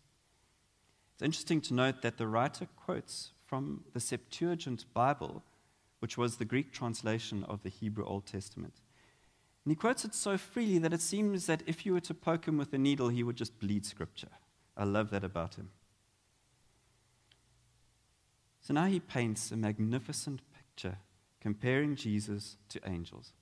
It's 1.14 1.22
interesting 1.22 1.60
to 1.62 1.74
note 1.74 2.02
that 2.02 2.16
the 2.16 2.28
writer 2.28 2.66
quotes 2.76 3.32
from 3.44 3.84
the 3.92 4.00
Septuagint 4.00 4.84
Bible, 4.94 5.42
which 6.00 6.16
was 6.16 6.36
the 6.36 6.44
Greek 6.44 6.72
translation 6.72 7.44
of 7.44 7.62
the 7.62 7.68
Hebrew 7.68 8.04
Old 8.04 8.26
Testament. 8.26 8.74
And 9.64 9.72
he 9.72 9.76
quotes 9.76 10.04
it 10.04 10.14
so 10.14 10.38
freely 10.38 10.78
that 10.78 10.92
it 10.92 11.00
seems 11.00 11.46
that 11.46 11.62
if 11.66 11.84
you 11.84 11.92
were 11.92 12.00
to 12.00 12.14
poke 12.14 12.46
him 12.46 12.56
with 12.56 12.72
a 12.72 12.78
needle, 12.78 13.08
he 13.08 13.22
would 13.22 13.36
just 13.36 13.58
bleed 13.58 13.84
scripture. 13.84 14.30
I 14.76 14.84
love 14.84 15.10
that 15.10 15.24
about 15.24 15.56
him. 15.56 15.70
So 18.60 18.74
now 18.74 18.86
he 18.86 19.00
paints 19.00 19.50
a 19.50 19.56
magnificent 19.56 20.40
picture 20.52 20.98
comparing 21.40 21.96
Jesus 21.96 22.56
to 22.68 22.80
angels. 22.88 23.32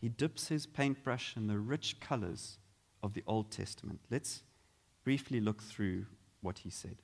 He 0.00 0.08
dips 0.08 0.48
his 0.48 0.66
paintbrush 0.66 1.36
in 1.36 1.46
the 1.46 1.58
rich 1.58 2.00
colors 2.00 2.58
of 3.02 3.14
the 3.14 3.24
Old 3.26 3.50
Testament. 3.50 4.00
Let's 4.10 4.42
briefly 5.02 5.40
look 5.40 5.62
through 5.62 6.06
what 6.40 6.58
he 6.58 6.70
said. 6.70 6.96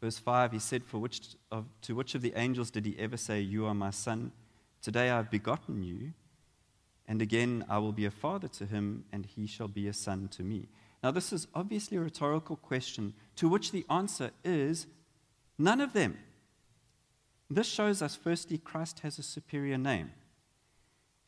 Verse 0.00 0.18
5, 0.18 0.52
he 0.52 0.58
said, 0.58 0.84
For 0.84 0.98
which 0.98 1.36
of, 1.50 1.66
To 1.82 1.94
which 1.94 2.14
of 2.14 2.22
the 2.22 2.32
angels 2.36 2.70
did 2.70 2.86
he 2.86 2.98
ever 2.98 3.16
say, 3.16 3.40
You 3.40 3.66
are 3.66 3.74
my 3.74 3.90
son? 3.90 4.32
Today 4.80 5.10
I 5.10 5.16
have 5.16 5.30
begotten 5.30 5.82
you. 5.82 6.12
And 7.06 7.20
again, 7.20 7.64
I 7.68 7.78
will 7.78 7.92
be 7.92 8.06
a 8.06 8.10
father 8.10 8.48
to 8.48 8.66
him, 8.66 9.04
and 9.12 9.26
he 9.26 9.46
shall 9.46 9.68
be 9.68 9.88
a 9.88 9.92
son 9.92 10.28
to 10.28 10.42
me. 10.42 10.68
Now, 11.02 11.10
this 11.10 11.32
is 11.32 11.48
obviously 11.54 11.96
a 11.96 12.00
rhetorical 12.00 12.56
question 12.56 13.14
to 13.36 13.48
which 13.48 13.72
the 13.72 13.84
answer 13.90 14.30
is 14.44 14.86
none 15.58 15.80
of 15.80 15.92
them. 15.92 16.18
This 17.50 17.66
shows 17.66 18.00
us, 18.00 18.14
firstly, 18.14 18.58
Christ 18.58 19.00
has 19.00 19.18
a 19.18 19.24
superior 19.24 19.76
name. 19.76 20.12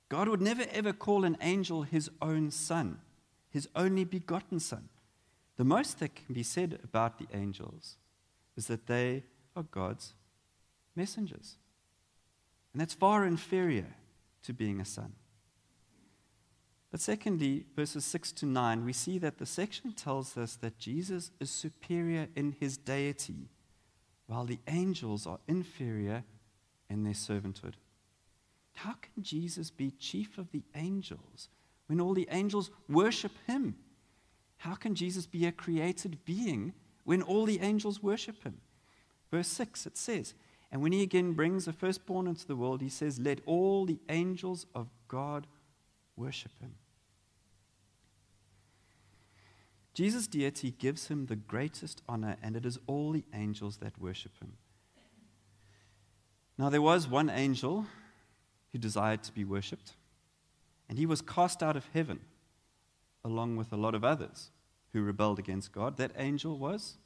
God 0.08 0.28
would 0.28 0.42
never 0.42 0.64
ever 0.72 0.92
call 0.92 1.24
an 1.24 1.36
angel 1.40 1.82
his 1.82 2.10
own 2.20 2.50
son, 2.50 3.00
his 3.50 3.68
only 3.74 4.04
begotten 4.04 4.60
son. 4.60 4.88
The 5.56 5.64
most 5.64 5.98
that 6.00 6.14
can 6.14 6.34
be 6.34 6.42
said 6.42 6.78
about 6.84 7.18
the 7.18 7.26
angels 7.34 7.96
is 8.56 8.66
that 8.66 8.86
they 8.86 9.24
are 9.56 9.62
God's 9.62 10.14
messengers. 10.94 11.56
And 12.72 12.80
that's 12.80 12.94
far 12.94 13.26
inferior 13.26 13.94
to 14.44 14.52
being 14.52 14.80
a 14.80 14.84
son. 14.84 15.12
But 16.90 17.00
secondly, 17.00 17.64
verses 17.74 18.04
6 18.04 18.32
to 18.32 18.46
9, 18.46 18.84
we 18.84 18.92
see 18.92 19.18
that 19.18 19.38
the 19.38 19.46
section 19.46 19.92
tells 19.92 20.36
us 20.36 20.56
that 20.56 20.78
Jesus 20.78 21.30
is 21.40 21.50
superior 21.50 22.28
in 22.36 22.54
his 22.60 22.76
deity, 22.76 23.48
while 24.26 24.44
the 24.44 24.58
angels 24.68 25.26
are 25.26 25.38
inferior 25.48 26.24
in 26.90 27.04
their 27.04 27.14
servanthood. 27.14 27.74
How 28.74 28.92
can 28.92 29.22
Jesus 29.22 29.70
be 29.70 29.90
chief 29.90 30.36
of 30.36 30.50
the 30.50 30.64
angels 30.74 31.48
when 31.86 32.00
all 32.00 32.14
the 32.14 32.28
angels 32.30 32.70
worship 32.88 33.32
him? 33.46 33.76
How 34.58 34.74
can 34.74 34.94
Jesus 34.94 35.26
be 35.26 35.46
a 35.46 35.52
created 35.52 36.24
being 36.24 36.74
when 37.04 37.22
all 37.22 37.46
the 37.46 37.60
angels 37.60 38.02
worship 38.02 38.42
him? 38.44 38.58
Verse 39.30 39.48
6, 39.48 39.86
it 39.86 39.96
says, 39.96 40.34
And 40.70 40.82
when 40.82 40.92
he 40.92 41.02
again 41.02 41.32
brings 41.32 41.64
the 41.64 41.72
firstborn 41.72 42.26
into 42.26 42.46
the 42.46 42.56
world, 42.56 42.80
he 42.80 42.88
says, 42.88 43.18
Let 43.18 43.40
all 43.46 43.86
the 43.86 43.98
angels 44.08 44.66
of 44.74 44.90
God 45.08 45.46
worship 46.16 46.52
him. 46.60 46.74
Jesus' 49.94 50.26
deity 50.26 50.70
gives 50.70 51.08
him 51.08 51.26
the 51.26 51.36
greatest 51.36 52.02
honor, 52.08 52.36
and 52.42 52.56
it 52.56 52.64
is 52.64 52.78
all 52.86 53.12
the 53.12 53.24
angels 53.34 53.78
that 53.78 53.98
worship 54.00 54.32
him. 54.40 54.54
Now, 56.56 56.70
there 56.70 56.82
was 56.82 57.08
one 57.08 57.28
angel 57.28 57.86
who 58.70 58.78
desired 58.78 59.22
to 59.24 59.32
be 59.32 59.44
worshipped, 59.44 59.92
and 60.88 60.98
he 60.98 61.06
was 61.06 61.20
cast 61.20 61.62
out 61.62 61.76
of 61.76 61.88
heaven 61.92 62.20
along 63.24 63.56
with 63.56 63.72
a 63.72 63.76
lot 63.76 63.94
of 63.94 64.04
others 64.04 64.50
who 64.92 65.02
rebelled 65.02 65.38
against 65.38 65.72
God. 65.72 65.96
That 65.96 66.12
angel 66.16 66.58
was 66.58 66.96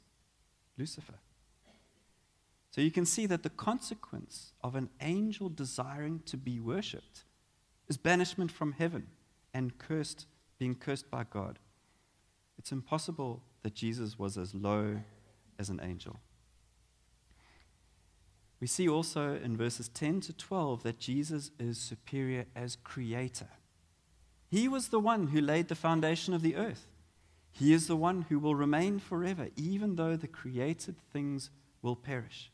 Lucifer. 0.77 1.15
So 2.71 2.81
you 2.81 2.91
can 2.91 3.05
see 3.05 3.25
that 3.25 3.43
the 3.43 3.49
consequence 3.49 4.53
of 4.63 4.75
an 4.75 4.89
angel 5.01 5.49
desiring 5.49 6.21
to 6.25 6.37
be 6.37 6.59
worshipped 6.59 7.23
is 7.87 7.97
banishment 7.97 8.51
from 8.51 8.73
heaven 8.73 9.07
and 9.53 9.77
cursed, 9.77 10.27
being 10.59 10.75
cursed 10.75 11.09
by 11.09 11.23
God. 11.23 11.59
It's 12.59 12.71
impossible 12.71 13.41
that 13.63 13.73
Jesus 13.73 14.19
was 14.19 14.37
as 14.37 14.53
low 14.53 14.97
as 15.57 15.69
an 15.69 15.79
angel. 15.81 16.19
We 18.59 18.67
see 18.67 18.89
also 18.89 19.35
in 19.35 19.55
verses 19.55 19.87
10 19.89 20.21
to 20.21 20.33
12 20.33 20.83
that 20.83 20.99
Jesus 20.99 21.51
is 21.59 21.77
superior 21.77 22.45
as 22.55 22.75
creator. 22.75 23.49
He 24.49 24.67
was 24.67 24.89
the 24.89 24.99
one 24.99 25.27
who 25.27 25.41
laid 25.41 25.67
the 25.67 25.75
foundation 25.75 26.33
of 26.33 26.41
the 26.41 26.55
earth. 26.55 26.87
He 27.57 27.73
is 27.73 27.87
the 27.87 27.95
one 27.95 28.23
who 28.29 28.37
will 28.37 28.53
remain 28.53 28.99
forever, 28.99 29.47
even 29.55 29.95
though 29.95 30.15
the 30.15 30.27
created 30.27 30.95
things 31.11 31.49
will 31.81 31.95
perish. 31.95 32.51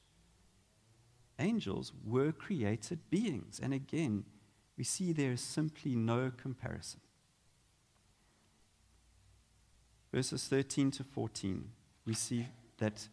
Angels 1.37 1.91
were 2.05 2.31
created 2.31 3.09
beings, 3.09 3.59
and 3.61 3.73
again, 3.73 4.23
we 4.77 4.85
see 4.85 5.11
there 5.11 5.33
is 5.33 5.41
simply 5.41 5.93
no 5.93 6.31
comparison. 6.35 7.01
Verses 10.13 10.47
13 10.47 10.91
to 10.91 11.03
14, 11.03 11.69
we 12.05 12.13
see 12.13 12.47
that 12.77 13.09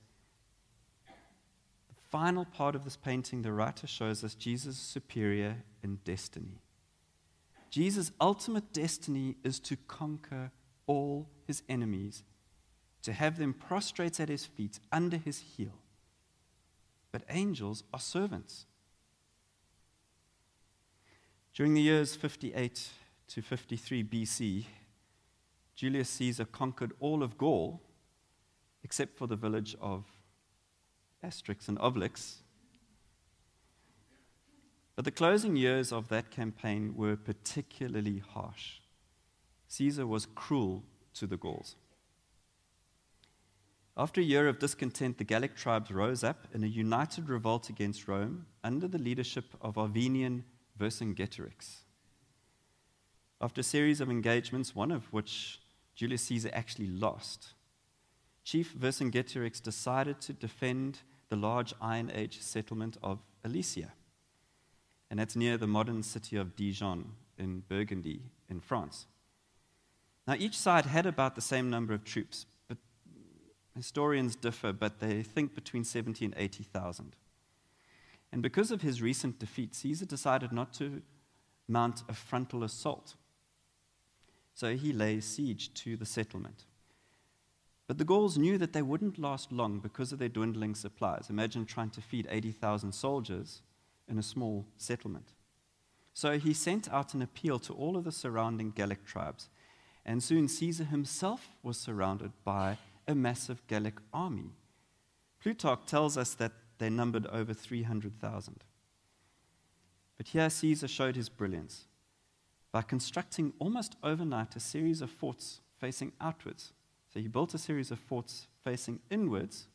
the 1.07 1.95
final 2.11 2.45
part 2.45 2.77
of 2.77 2.85
this 2.85 2.97
painting, 2.97 3.43
the 3.43 3.53
writer 3.53 3.89
shows 3.89 4.23
us 4.23 4.35
Jesus' 4.35 4.77
superior 4.77 5.65
in 5.83 5.99
destiny. 6.05 6.61
Jesus' 7.69 8.13
ultimate 8.21 8.73
destiny 8.73 9.37
is 9.43 9.59
to 9.61 9.77
conquer 9.89 10.53
all 10.91 11.29
his 11.47 11.63
enemies, 11.69 12.25
to 13.03 13.13
have 13.13 13.39
them 13.39 13.55
prostrate 13.55 14.19
at 14.19 14.29
his 14.29 14.45
feet 14.45 14.81
under 14.91 15.17
his 15.17 15.39
heel. 15.39 15.79
But 17.13 17.23
angels 17.31 17.85
are 17.95 18.01
servants. 18.01 18.67
During 21.55 21.75
the 21.75 21.81
years 21.81 22.17
58 22.17 22.89
to 23.29 23.41
53 23.41 24.03
BC, 24.03 24.65
Julius 25.77 26.11
Caesar 26.11 26.45
conquered 26.45 26.93
all 26.99 27.23
of 27.23 27.39
Gaul 27.39 27.81
except 28.83 29.17
for 29.17 29.29
the 29.29 29.37
village 29.37 29.77
of 29.81 30.05
Asterix 31.25 31.69
and 31.69 31.79
Obelix. 31.79 32.39
But 34.97 35.05
the 35.05 35.13
closing 35.13 35.55
years 35.55 35.93
of 35.93 36.09
that 36.09 36.33
campaign 36.33 36.95
were 36.97 37.15
particularly 37.15 38.19
harsh. 38.19 38.81
Caesar 39.71 40.05
was 40.05 40.27
cruel 40.35 40.83
to 41.15 41.29
the 41.29 41.37
Gauls. 41.37 41.77
After 43.97 44.21
a 44.21 44.25
year 44.25 44.49
of 44.49 44.59
discontent, 44.59 45.17
the 45.17 45.25
Gallic 45.25 45.55
tribes 45.55 45.93
rose 45.93 46.25
up 46.25 46.49
in 46.53 46.65
a 46.65 46.67
united 46.67 47.29
revolt 47.29 47.69
against 47.69 48.09
Rome 48.09 48.47
under 48.65 48.89
the 48.89 48.99
leadership 48.99 49.45
of 49.61 49.77
Arvernian 49.77 50.43
Vercingetorix. 50.77 51.83
After 53.41 53.61
a 53.61 53.65
series 53.65 54.01
of 54.01 54.11
engagements, 54.11 54.75
one 54.75 54.91
of 54.91 55.05
which 55.13 55.61
Julius 55.95 56.23
Caesar 56.23 56.51
actually 56.53 56.89
lost, 56.89 57.55
Chief 58.43 58.75
Vercingetorix 58.77 59.63
decided 59.63 60.21
to 60.23 60.33
defend 60.33 60.99
the 61.29 61.37
large 61.37 61.75
Iron 61.81 62.11
Age 62.13 62.41
settlement 62.41 62.97
of 63.05 63.21
Alesia. 63.45 63.91
And 65.11 65.21
that's 65.21 65.37
near 65.37 65.57
the 65.57 65.69
modern 65.69 66.03
city 66.03 66.37
of 66.37 66.57
Dijon 66.57 67.13
in 67.39 67.61
Burgundy 67.69 68.23
in 68.49 68.59
France. 68.59 69.07
Now, 70.31 70.37
each 70.39 70.57
side 70.57 70.87
had 70.87 71.07
about 71.07 71.35
the 71.35 71.41
same 71.41 71.71
number 71.71 71.93
of 71.93 72.05
troops, 72.05 72.47
but 72.69 72.79
historians 73.75 74.37
differ, 74.37 74.73
but 74.73 75.01
they 75.01 75.25
think 75.25 75.57
between 75.57 75.83
70 75.83 76.25
and 76.25 76.35
80,000. 76.37 77.17
And 78.31 78.41
because 78.41 78.71
of 78.71 78.81
his 78.81 79.03
recent 79.03 79.41
defeat, 79.41 79.75
Caesar 79.75 80.07
decided 80.07 80.53
not 80.53 80.73
to 80.75 81.03
mount 81.67 82.05
a 82.09 82.15
frontal 82.15 82.63
assault. 82.63 83.17
So 84.55 84.77
he 84.77 84.93
lays 84.93 85.25
siege 85.25 85.75
to 85.75 85.97
the 85.97 86.07
settlement. 86.07 86.65
But 87.89 87.99
the 87.99 88.05
Gauls 88.05 88.39
knew 88.39 88.57
that 88.57 88.73
they 88.73 88.83
wouldn't 88.83 89.19
last 89.19 89.51
long 89.51 89.81
because 89.81 90.13
of 90.13 90.21
their 90.21 90.29
dwindling 90.29 90.77
supplies. 90.77 91.27
Imagine 91.29 91.67
trying 91.67 91.91
to 91.91 92.01
feed 92.01 92.29
80,000 92.31 92.93
soldiers 92.93 93.63
in 94.09 94.17
a 94.17 94.23
small 94.23 94.65
settlement. 94.77 95.33
So 96.15 96.39
he 96.39 96.55
sent 96.55 96.89
out 96.93 97.15
an 97.15 97.23
appeal 97.23 97.59
to 97.59 97.73
all 97.73 97.97
of 97.97 98.05
the 98.05 98.13
surrounding 98.13 98.71
Gallic 98.71 99.05
tribes. 99.05 99.49
And 100.05 100.23
soon 100.23 100.49
Caesar 100.49 100.85
himself 100.85 101.49
was 101.63 101.79
surrounded 101.79 102.33
by 102.45 102.79
a 103.07 103.15
massive 103.15 103.67
Gallic 103.67 103.99
army. 104.13 104.51
Plutarch 105.41 105.87
tells 105.87 106.17
us 106.17 106.35
that 106.35 106.53
they 106.79 106.91
numbered 106.91 107.27
over 107.27 107.53
300,000. 107.53 108.65
But 110.17 110.29
here 110.29 110.51
Caesar 110.51 110.89
showed 110.89 111.17
his 111.17 111.29
brilliance 111.29 111.87
by 112.73 112.83
constructing 112.83 113.53
almost 113.59 113.97
overnight 114.03 114.57
a 114.57 114.61
series 114.61 115.03
of 115.03 115.11
forts 115.11 115.61
facing 115.79 116.13
outwards. 116.21 116.73
So 117.13 117.21
he 117.21 117.29
built 117.29 117.55
a 117.55 117.59
series 117.59 117.91
of 117.91 117.99
forts 117.99 118.47
facing 118.63 119.01
inwards, 119.11 119.67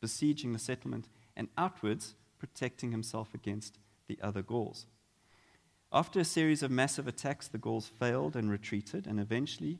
besieging 0.00 0.52
the 0.52 0.58
settlement, 0.58 1.08
and 1.36 1.48
outwards, 1.56 2.14
protecting 2.38 2.90
himself 2.90 3.34
against 3.34 3.78
the 4.08 4.18
other 4.20 4.42
Gauls. 4.42 4.86
After 5.94 6.20
a 6.20 6.24
series 6.24 6.62
of 6.62 6.70
massive 6.70 7.06
attacks, 7.06 7.48
the 7.48 7.58
Gauls 7.58 7.90
failed 7.98 8.34
and 8.34 8.50
retreated, 8.50 9.06
and 9.06 9.20
eventually 9.20 9.78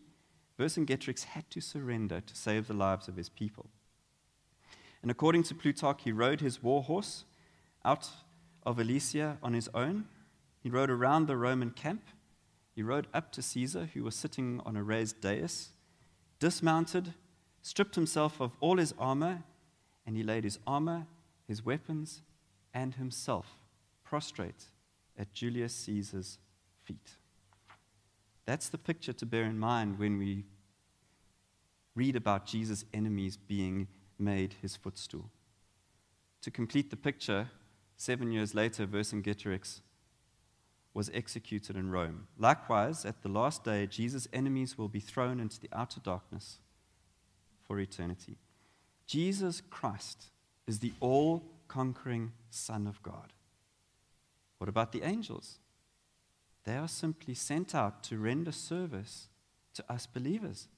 Vercingetorix 0.59 1.25
had 1.25 1.49
to 1.51 1.61
surrender 1.63 2.21
to 2.21 2.37
save 2.37 2.67
the 2.67 2.75
lives 2.75 3.09
of 3.09 3.17
his 3.17 3.31
people. 3.31 3.71
And 5.01 5.11
according 5.11 5.45
to 5.45 5.55
Plutarch, 5.55 6.03
he 6.03 6.13
rode 6.13 6.43
his 6.43 6.63
war 6.63 6.83
horse 6.83 7.25
out 7.83 8.11
of 8.65 8.77
Alesia 8.77 9.39
on 9.43 9.55
his 9.55 9.71
own. 9.73 10.05
He 10.63 10.69
rode 10.69 10.91
around 10.91 11.27
the 11.27 11.37
Roman 11.39 11.71
camp. 11.71 12.03
He 12.75 12.83
rode 12.83 13.07
up 13.15 13.33
to 13.33 13.43
Caesar, 13.43 13.89
who 13.95 14.05
was 14.05 14.15
sitting 14.15 14.61
on 14.67 14.77
a 14.77 14.83
raised 14.83 15.21
dais, 15.23 15.71
dismounted, 16.39 17.15
stripped 17.63 17.95
himself 17.95 18.39
of 18.39 18.53
all 18.61 18.77
his 18.77 18.95
armor, 18.99 19.45
and 20.07 20.17
he 20.17 20.23
laid 20.23 20.45
his 20.45 20.59
armor, 20.67 21.07
his 21.49 21.65
weapons, 21.65 22.21
and 22.75 22.95
himself 22.95 23.47
prostrate 24.05 24.67
at 25.19 25.33
Julius 25.33 25.75
Caesar's 25.75 26.39
feet. 26.85 27.17
That's 28.45 28.69
the 28.69 28.79
picture 28.79 29.13
to 29.13 29.27
bear 29.27 29.45
in 29.45 29.59
mind 29.59 29.99
when 29.99 30.19
we 30.19 30.45
read 31.95 32.17
about 32.17 32.47
Jesus' 32.47 32.85
enemies 32.93 33.37
being 33.37 33.89
made 34.19 34.57
his 34.63 34.77
footstool. 34.77 35.31
To 36.43 36.51
complete 36.51 36.91
the 36.91 36.97
picture, 36.97 37.51
seven 37.97 38.33
years 38.33 38.55
later, 38.55 38.87
Vercingetorix 38.87 39.81
was 40.95 41.11
executed 41.15 41.77
in 41.77 41.91
Rome. 41.91 42.27
Likewise, 42.39 43.05
at 43.05 43.23
the 43.23 43.29
last 43.29 43.65
day, 43.65 43.87
Jesus' 43.87 44.29
enemies 44.33 44.77
will 44.77 44.89
be 44.89 45.01
thrown 45.01 45.41
into 45.41 45.61
the 45.61 45.71
outer 45.73 46.01
darkness 46.01 46.59
for 47.67 47.79
eternity. 47.79 48.37
Jesus 49.07 49.63
Christ 49.71 50.31
is 50.67 50.81
the 50.81 50.93
all 51.01 51.43
conquering 51.69 52.33
Son 52.51 52.87
of 52.87 53.03
God. 53.03 53.33
What 54.63 54.69
about 54.69 54.93
the 54.93 55.03
angels? 55.03 55.59
They 56.63 56.77
are 56.77 56.87
simply 56.87 57.35
sent 57.35 57.75
out 57.75 58.05
to 58.05 58.17
render 58.17 58.53
service 58.53 59.27
to 59.75 59.85
us 59.93 60.07
believers. 60.07 60.69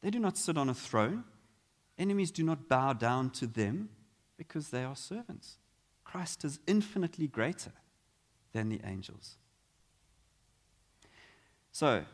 They 0.00 0.08
do 0.08 0.18
not 0.18 0.38
sit 0.38 0.56
on 0.56 0.70
a 0.70 0.74
throne. 0.74 1.24
Enemies 1.98 2.30
do 2.30 2.42
not 2.42 2.66
bow 2.66 2.94
down 2.94 3.28
to 3.32 3.46
them 3.46 3.90
because 4.38 4.70
they 4.70 4.84
are 4.84 4.96
servants. 4.96 5.58
Christ 6.02 6.46
is 6.46 6.60
infinitely 6.66 7.26
greater 7.26 7.72
than 8.54 8.70
the 8.70 8.80
angels. 8.86 9.36
So, 11.72 12.04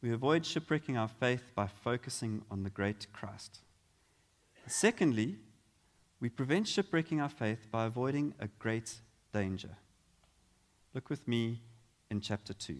we 0.00 0.12
avoid 0.12 0.46
shipwrecking 0.46 0.96
our 0.96 1.08
faith 1.08 1.50
by 1.56 1.66
focusing 1.66 2.42
on 2.52 2.62
the 2.62 2.70
great 2.70 3.08
Christ. 3.12 3.62
Secondly, 4.68 5.38
we 6.20 6.28
prevent 6.28 6.68
shipwrecking 6.68 7.20
our 7.20 7.28
faith 7.28 7.66
by 7.72 7.86
avoiding 7.86 8.34
a 8.38 8.46
great 8.60 8.94
danger. 9.32 9.70
Look 10.92 11.08
with 11.08 11.28
me 11.28 11.62
in 12.10 12.20
chapter 12.20 12.52
2. 12.52 12.78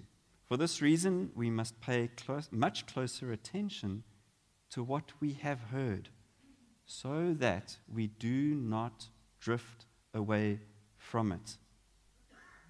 For 0.49 0.57
this 0.57 0.83
reason, 0.83 1.31
we 1.37 1.49
must 1.49 1.81
pay 1.81 2.09
close, 2.09 2.49
much 2.51 2.87
closer 2.87 3.31
attention 3.31 4.03
to 4.70 4.83
what 4.83 5.12
we 5.20 5.35
have 5.35 5.61
heard, 5.70 6.09
so 6.87 7.33
that 7.38 7.77
we 7.92 8.09
do 8.09 8.55
not 8.55 9.07
drift 9.38 9.87
away 10.12 10.59
from 10.96 11.31
it. 11.31 11.57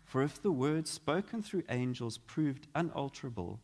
For 0.04 0.22
if 0.22 0.42
the 0.42 0.52
word 0.52 0.86
spoken 0.86 1.42
through 1.42 1.62
angels 1.70 2.18
proved 2.18 2.66
unalterable, 2.74 3.60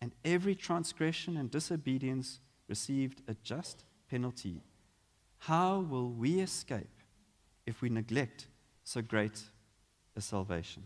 and 0.00 0.12
every 0.24 0.54
transgression 0.54 1.36
and 1.36 1.50
disobedience 1.50 2.38
received 2.68 3.22
a 3.26 3.34
just 3.42 3.84
penalty, 4.08 4.62
how 5.38 5.80
will 5.80 6.10
we 6.10 6.38
escape 6.38 7.02
if 7.66 7.82
we 7.82 7.88
neglect 7.88 8.46
so 8.84 9.02
great 9.02 9.42
a 10.14 10.20
salvation? 10.20 10.84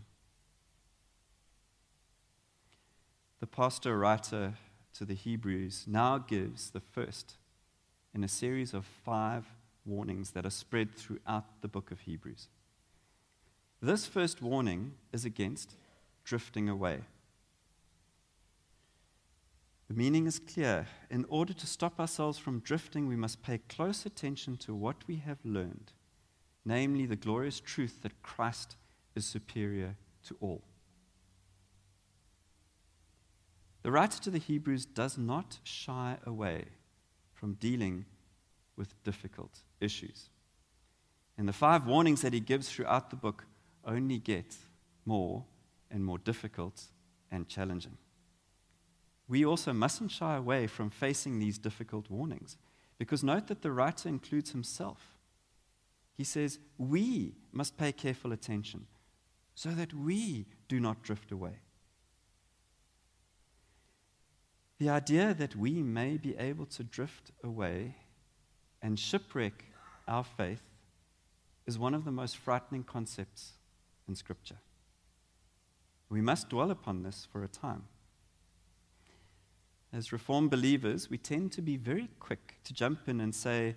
The 3.40 3.46
pastor 3.46 3.98
writer 3.98 4.54
to 4.94 5.04
the 5.04 5.14
Hebrews 5.14 5.86
now 5.86 6.18
gives 6.18 6.70
the 6.70 6.80
first 6.80 7.38
in 8.14 8.22
a 8.22 8.28
series 8.28 8.74
of 8.74 8.84
five 8.84 9.46
warnings 9.86 10.32
that 10.32 10.44
are 10.44 10.50
spread 10.50 10.94
throughout 10.94 11.62
the 11.62 11.68
book 11.68 11.90
of 11.90 12.00
Hebrews. 12.00 12.48
This 13.80 14.06
first 14.06 14.42
warning 14.42 14.92
is 15.10 15.24
against 15.24 15.74
drifting 16.22 16.68
away. 16.68 17.00
The 19.88 19.94
meaning 19.94 20.26
is 20.26 20.38
clear. 20.38 20.86
In 21.10 21.24
order 21.28 21.54
to 21.54 21.66
stop 21.66 21.98
ourselves 21.98 22.38
from 22.38 22.60
drifting, 22.60 23.08
we 23.08 23.16
must 23.16 23.42
pay 23.42 23.58
close 23.68 24.04
attention 24.04 24.58
to 24.58 24.74
what 24.74 24.96
we 25.08 25.16
have 25.16 25.38
learned, 25.44 25.92
namely 26.64 27.06
the 27.06 27.16
glorious 27.16 27.58
truth 27.58 28.02
that 28.02 28.22
Christ 28.22 28.76
is 29.16 29.24
superior 29.24 29.96
to 30.28 30.36
all. 30.40 30.62
The 33.82 33.90
writer 33.90 34.20
to 34.22 34.30
the 34.30 34.38
Hebrews 34.38 34.84
does 34.84 35.16
not 35.16 35.58
shy 35.62 36.18
away 36.26 36.64
from 37.32 37.54
dealing 37.54 38.04
with 38.76 39.02
difficult 39.04 39.60
issues. 39.80 40.28
And 41.38 41.48
the 41.48 41.54
five 41.54 41.86
warnings 41.86 42.20
that 42.22 42.34
he 42.34 42.40
gives 42.40 42.68
throughout 42.68 43.10
the 43.10 43.16
book 43.16 43.46
only 43.84 44.18
get 44.18 44.56
more 45.06 45.44
and 45.90 46.04
more 46.04 46.18
difficult 46.18 46.82
and 47.30 47.48
challenging. 47.48 47.96
We 49.26 49.44
also 49.44 49.72
mustn't 49.72 50.10
shy 50.10 50.36
away 50.36 50.66
from 50.66 50.90
facing 50.90 51.38
these 51.38 51.56
difficult 51.56 52.10
warnings 52.10 52.56
because 52.98 53.24
note 53.24 53.46
that 53.46 53.62
the 53.62 53.72
writer 53.72 54.08
includes 54.08 54.50
himself. 54.50 55.16
He 56.12 56.24
says, 56.24 56.58
We 56.76 57.36
must 57.52 57.78
pay 57.78 57.92
careful 57.92 58.32
attention 58.32 58.86
so 59.54 59.70
that 59.70 59.94
we 59.94 60.46
do 60.68 60.80
not 60.80 61.02
drift 61.02 61.32
away. 61.32 61.60
The 64.80 64.88
idea 64.88 65.34
that 65.34 65.54
we 65.54 65.82
may 65.82 66.16
be 66.16 66.34
able 66.38 66.64
to 66.64 66.82
drift 66.82 67.32
away 67.44 67.96
and 68.80 68.98
shipwreck 68.98 69.66
our 70.08 70.24
faith 70.24 70.62
is 71.66 71.78
one 71.78 71.92
of 71.92 72.06
the 72.06 72.10
most 72.10 72.38
frightening 72.38 72.84
concepts 72.84 73.52
in 74.08 74.14
Scripture. 74.14 74.56
We 76.08 76.22
must 76.22 76.48
dwell 76.48 76.70
upon 76.70 77.02
this 77.02 77.28
for 77.30 77.44
a 77.44 77.48
time. 77.48 77.82
As 79.92 80.12
Reformed 80.12 80.50
believers, 80.50 81.10
we 81.10 81.18
tend 81.18 81.52
to 81.52 81.62
be 81.62 81.76
very 81.76 82.08
quick 82.18 82.56
to 82.64 82.72
jump 82.72 83.06
in 83.06 83.20
and 83.20 83.34
say 83.34 83.76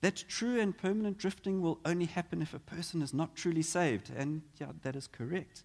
that 0.00 0.24
true 0.28 0.58
and 0.58 0.74
permanent 0.74 1.18
drifting 1.18 1.60
will 1.60 1.78
only 1.84 2.06
happen 2.06 2.40
if 2.40 2.54
a 2.54 2.58
person 2.58 3.02
is 3.02 3.12
not 3.12 3.36
truly 3.36 3.60
saved. 3.60 4.10
And 4.16 4.40
yeah, 4.58 4.68
that 4.80 4.96
is 4.96 5.06
correct. 5.06 5.62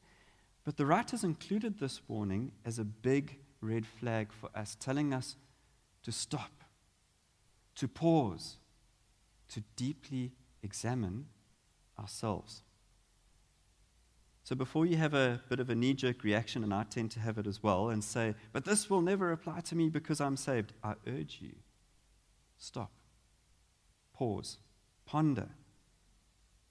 But 0.66 0.76
the 0.76 0.86
writers 0.86 1.24
included 1.24 1.80
this 1.80 2.02
warning 2.10 2.52
as 2.66 2.80
a 2.80 2.84
big 2.84 3.38
red 3.66 3.86
flag 3.86 4.30
for 4.32 4.50
us, 4.56 4.76
telling 4.80 5.14
us 5.14 5.36
to 6.04 6.12
stop, 6.12 6.64
to 7.76 7.88
pause, 7.88 8.58
to 9.50 9.64
deeply 9.76 10.32
examine 10.64 11.26
ourselves. 12.00 12.62
So 14.44 14.56
before 14.56 14.86
you 14.86 14.98
have 14.98 15.16
a 15.16 15.42
bit 15.50 15.60
of 15.60 15.72
a 15.72 15.76
knee 15.76 15.96
jerk 15.96 16.24
reaction, 16.24 16.64
and 16.64 16.72
I 16.72 16.84
tend 16.84 17.10
to 17.12 17.20
have 17.20 17.40
it 17.40 17.48
as 17.48 17.64
well, 17.64 17.90
and 17.90 18.04
say, 18.04 18.36
but 18.54 18.64
this 18.64 18.90
will 18.90 19.02
never 19.02 19.32
apply 19.32 19.62
to 19.62 19.76
me 19.76 19.90
because 19.90 20.22
I'm 20.22 20.38
saved, 20.38 20.74
I 20.84 20.94
urge 21.08 21.40
you 21.42 21.54
stop, 22.58 22.92
pause, 24.14 24.58
ponder. 25.06 25.50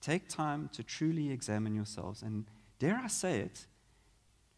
Take 0.01 0.29
time 0.29 0.69
to 0.73 0.83
truly 0.83 1.31
examine 1.31 1.75
yourselves. 1.75 2.23
And 2.23 2.45
dare 2.79 3.01
I 3.03 3.09
say 3.09 3.41
it, 3.41 3.67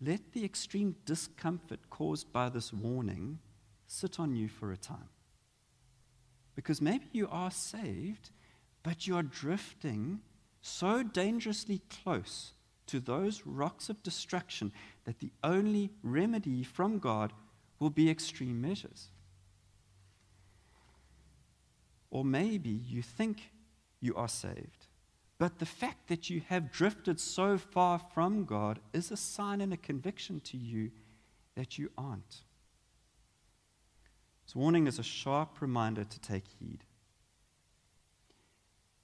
let 0.01 0.33
the 0.33 0.45
extreme 0.45 0.97
discomfort 1.05 1.81
caused 1.91 2.33
by 2.33 2.49
this 2.49 2.73
warning 2.73 3.39
sit 3.87 4.21
on 4.21 4.35
you 4.35 4.49
for 4.49 4.73
a 4.73 4.77
time. 4.77 5.09
Because 6.55 6.81
maybe 6.81 7.07
you 7.13 7.29
are 7.31 7.51
saved, 7.51 8.31
but 8.83 9.07
you 9.07 9.17
are 9.17 9.23
drifting 9.23 10.21
so 10.61 11.03
dangerously 11.03 11.81
close 11.91 12.53
to 12.87 13.01
those 13.01 13.43
rocks 13.45 13.89
of 13.89 14.03
destruction 14.03 14.73
that 15.05 15.19
the 15.19 15.33
only 15.43 15.91
remedy 16.03 16.63
from 16.63 16.99
God 16.99 17.33
will 17.79 17.91
be 17.91 18.11
extreme 18.11 18.61
measures. 18.61 19.09
Or 22.11 22.25
maybe 22.25 22.71
you 22.71 23.03
think 23.03 23.51
you 24.01 24.15
are 24.15 24.29
saved, 24.29 24.86
but 25.39 25.59
the 25.59 25.67
fact 25.67 26.09
that 26.09 26.31
you 26.31 26.43
have 26.49 26.73
drifted 26.73 27.21
so 27.21 27.59
far 27.59 27.99
from 27.99 28.45
God 28.45 28.81
is 28.93 29.11
a 29.11 29.17
sign 29.17 29.61
and 29.61 29.73
a 29.73 29.77
conviction 29.77 30.41
to 30.41 30.57
you 30.57 30.91
that 31.55 31.79
you 31.79 31.91
aren't. 31.99 32.43
This 34.47 34.55
warning 34.55 34.87
is 34.87 34.99
a 34.99 35.03
sharp 35.03 35.61
reminder 35.61 36.05
to 36.05 36.21
take 36.21 36.45
heed. 36.61 36.85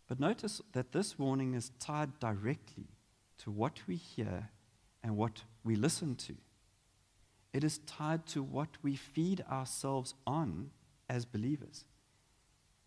But 0.06 0.20
notice 0.20 0.62
that 0.72 0.92
this 0.92 1.18
warning 1.18 1.54
is 1.54 1.72
tied 1.80 2.18
directly 2.20 2.88
to 3.38 3.50
what 3.50 3.80
we 3.86 3.96
hear 3.96 4.50
and 5.02 5.16
what 5.16 5.42
we 5.64 5.74
listen 5.74 6.14
to. 6.16 6.36
It 7.52 7.64
is 7.64 7.78
tied 7.78 8.26
to 8.28 8.42
what 8.42 8.68
we 8.82 8.96
feed 8.96 9.44
ourselves 9.50 10.14
on 10.26 10.70
as 11.08 11.24
believers. 11.24 11.84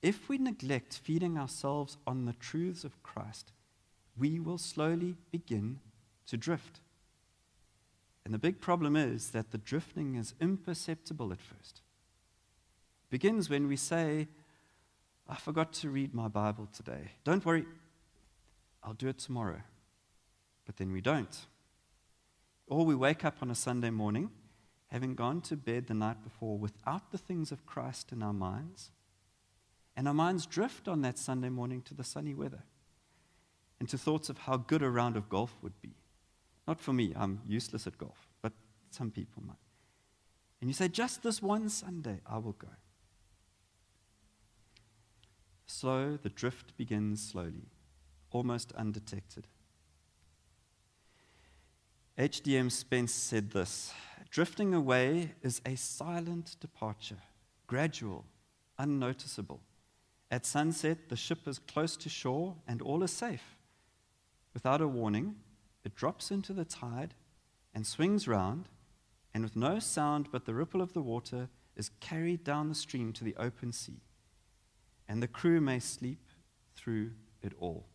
If 0.05 0.29
we 0.29 0.37
neglect 0.37 0.99
feeding 1.03 1.35
ourselves 1.35 1.97
on 2.05 2.25
the 2.25 2.33
truths 2.33 2.83
of 2.83 3.01
Christ, 3.01 3.51
we 4.15 4.39
will 4.39 4.59
slowly 4.59 5.15
begin 5.31 5.79
to 6.27 6.37
drift. 6.37 6.79
And 8.23 8.31
the 8.31 8.37
big 8.37 8.61
problem 8.61 8.95
is 8.95 9.31
that 9.31 9.49
the 9.49 9.57
drifting 9.57 10.13
is 10.13 10.35
imperceptible 10.39 11.31
at 11.31 11.41
first. 11.41 11.81
It 13.07 13.09
begins 13.09 13.49
when 13.49 13.67
we 13.67 13.77
say, 13.77 14.27
I 15.27 15.37
forgot 15.37 15.73
to 15.73 15.89
read 15.89 16.13
my 16.13 16.27
Bible 16.27 16.67
today. 16.71 17.13
Don't 17.23 17.43
worry, 17.43 17.65
I'll 18.83 18.93
do 18.93 19.07
it 19.07 19.17
tomorrow. 19.17 19.63
But 20.67 20.77
then 20.77 20.91
we 20.91 21.01
don't. 21.01 21.35
Or 22.67 22.85
we 22.85 22.93
wake 22.93 23.25
up 23.25 23.37
on 23.41 23.49
a 23.49 23.55
Sunday 23.55 23.89
morning, 23.89 24.29
having 24.89 25.15
gone 25.15 25.41
to 25.41 25.57
bed 25.57 25.87
the 25.87 25.95
night 25.95 26.23
before 26.23 26.59
without 26.59 27.11
the 27.11 27.17
things 27.17 27.51
of 27.51 27.65
Christ 27.65 28.11
in 28.11 28.21
our 28.21 28.33
minds, 28.33 28.91
and 29.95 30.07
our 30.07 30.13
minds 30.13 30.45
drift 30.45 30.87
on 30.87 31.01
that 31.01 31.17
Sunday 31.17 31.49
morning 31.49 31.81
to 31.83 31.93
the 31.93 32.03
sunny 32.03 32.33
weather 32.33 32.63
and 33.79 33.89
to 33.89 33.97
thoughts 33.97 34.29
of 34.29 34.39
how 34.39 34.57
good 34.57 34.81
a 34.81 34.89
round 34.89 35.15
of 35.15 35.29
golf 35.29 35.55
would 35.61 35.81
be. 35.81 35.95
Not 36.67 36.81
for 36.81 36.93
me, 36.93 37.13
I'm 37.15 37.41
useless 37.47 37.87
at 37.87 37.97
golf, 37.97 38.27
but 38.41 38.53
some 38.89 39.11
people 39.11 39.43
might. 39.45 39.55
And 40.61 40.69
you 40.69 40.73
say, 40.73 40.87
just 40.87 41.23
this 41.23 41.41
one 41.41 41.69
Sunday, 41.69 42.21
I 42.25 42.37
will 42.37 42.53
go. 42.53 42.69
So 45.67 46.17
the 46.21 46.29
drift 46.29 46.75
begins 46.77 47.21
slowly, 47.21 47.69
almost 48.31 48.71
undetected. 48.73 49.47
H.D.M. 52.17 52.69
Spence 52.69 53.13
said 53.13 53.51
this 53.51 53.93
Drifting 54.29 54.73
away 54.73 55.33
is 55.41 55.61
a 55.65 55.75
silent 55.75 56.55
departure, 56.59 57.21
gradual, 57.67 58.25
unnoticeable. 58.77 59.61
At 60.35 60.45
sunset, 60.45 61.07
the 61.07 61.15
ship 61.15 61.47
is 61.47 61.59
close 61.59 61.95
to 61.95 62.09
shore 62.09 62.57
and 62.67 62.81
all 62.81 63.03
is 63.03 63.11
safe. 63.11 63.55
Without 64.53 64.81
a 64.81 64.87
warning, 64.87 65.37
it 65.85 65.95
drops 65.95 66.29
into 66.29 66.51
the 66.51 66.65
tide 66.65 67.13
and 67.73 67.87
swings 67.87 68.27
round, 68.27 68.67
and 69.33 69.45
with 69.45 69.55
no 69.55 69.79
sound 69.79 70.27
but 70.33 70.43
the 70.43 70.53
ripple 70.53 70.81
of 70.81 70.91
the 70.91 71.01
water, 71.01 71.47
is 71.77 71.91
carried 72.01 72.43
down 72.43 72.67
the 72.67 72.75
stream 72.75 73.13
to 73.13 73.23
the 73.23 73.37
open 73.37 73.71
sea 73.71 74.01
and 75.07 75.23
the 75.23 75.27
crew 75.27 75.61
may 75.61 75.79
sleep 75.79 76.31
through 76.75 77.11
it 77.41 77.53
all. 77.57 77.85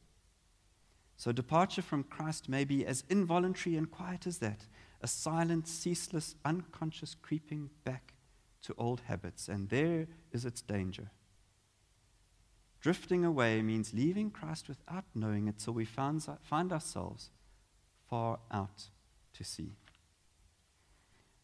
So, 1.19 1.33
departure 1.33 1.83
from 1.83 2.05
Christ 2.05 2.49
may 2.49 2.65
be 2.65 2.87
as 2.87 3.05
involuntary 3.11 3.77
and 3.77 3.91
quiet 3.91 4.27
as 4.27 4.39
that 4.39 4.67
a 5.03 5.07
silent, 5.07 5.69
ceaseless, 5.69 6.37
unconscious 6.47 7.15
creeping 7.15 7.69
back 7.85 8.15
to 8.63 8.75
old 8.79 9.03
habits, 9.09 9.47
and 9.47 9.69
there 9.69 10.07
is 10.33 10.47
its 10.47 10.63
danger. 10.63 11.11
Drifting 12.81 13.25
away 13.25 13.61
means 13.61 13.93
leaving 13.93 14.31
Christ 14.31 14.69
without 14.69 15.05
knowing 15.15 15.49
it 15.49 15.59
till 15.59 15.75
we 15.75 15.85
find, 15.85 16.27
find 16.43 16.73
ourselves 16.73 17.31
far 18.09 18.39
out 18.51 18.89
to 19.35 19.45
sea. 19.45 19.77